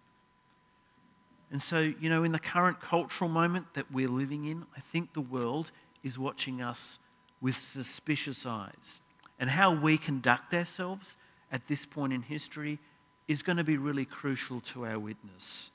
And 1.52 1.62
so, 1.62 1.80
you 1.80 2.10
know, 2.10 2.24
in 2.24 2.32
the 2.32 2.40
current 2.40 2.80
cultural 2.80 3.30
moment 3.30 3.74
that 3.74 3.92
we're 3.92 4.10
living 4.10 4.46
in, 4.46 4.66
I 4.76 4.82
think 4.82 5.14
the 5.14 5.22
world 5.22 5.72
is 6.04 6.20
watching 6.20 6.62
us 6.62 7.00
with 7.42 7.58
suspicious 7.58 8.46
eyes. 8.46 9.02
And 9.40 9.50
how 9.50 9.74
we 9.74 9.98
conduct 9.98 10.54
ourselves 10.54 11.16
at 11.52 11.68
this 11.68 11.86
point 11.86 12.14
in 12.14 12.22
history 12.22 12.80
is 13.28 13.42
going 13.42 13.58
to 13.58 13.64
be 13.64 13.78
really 13.78 14.06
crucial 14.06 14.60
to 14.62 14.86
our 14.86 15.00
witness. 15.00 15.72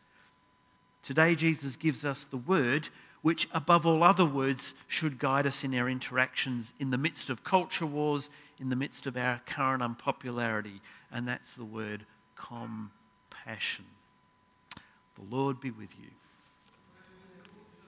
Today, 1.03 1.35
Jesus 1.35 1.77
gives 1.77 2.05
us 2.05 2.24
the 2.24 2.37
word 2.37 2.88
which, 3.22 3.48
above 3.55 3.87
all 3.87 4.03
other 4.03 4.27
words, 4.27 4.74
should 4.87 5.18
guide 5.18 5.46
us 5.46 5.64
in 5.64 5.74
our 5.74 5.88
interactions 5.88 6.74
in 6.79 6.90
the 6.90 6.98
midst 6.98 7.31
of 7.31 7.42
culture 7.42 7.87
wars, 7.87 8.29
in 8.61 8.68
the 8.68 8.77
midst 8.77 9.07
of 9.07 9.16
our 9.16 9.40
current 9.46 9.83
unpopularity, 9.83 10.83
and 11.11 11.27
that's 11.27 11.55
the 11.55 11.64
word 11.64 12.05
compassion. 12.37 13.87
The 15.14 15.35
Lord 15.35 15.61
be 15.61 15.70
with 15.70 15.90
you. 15.98 16.09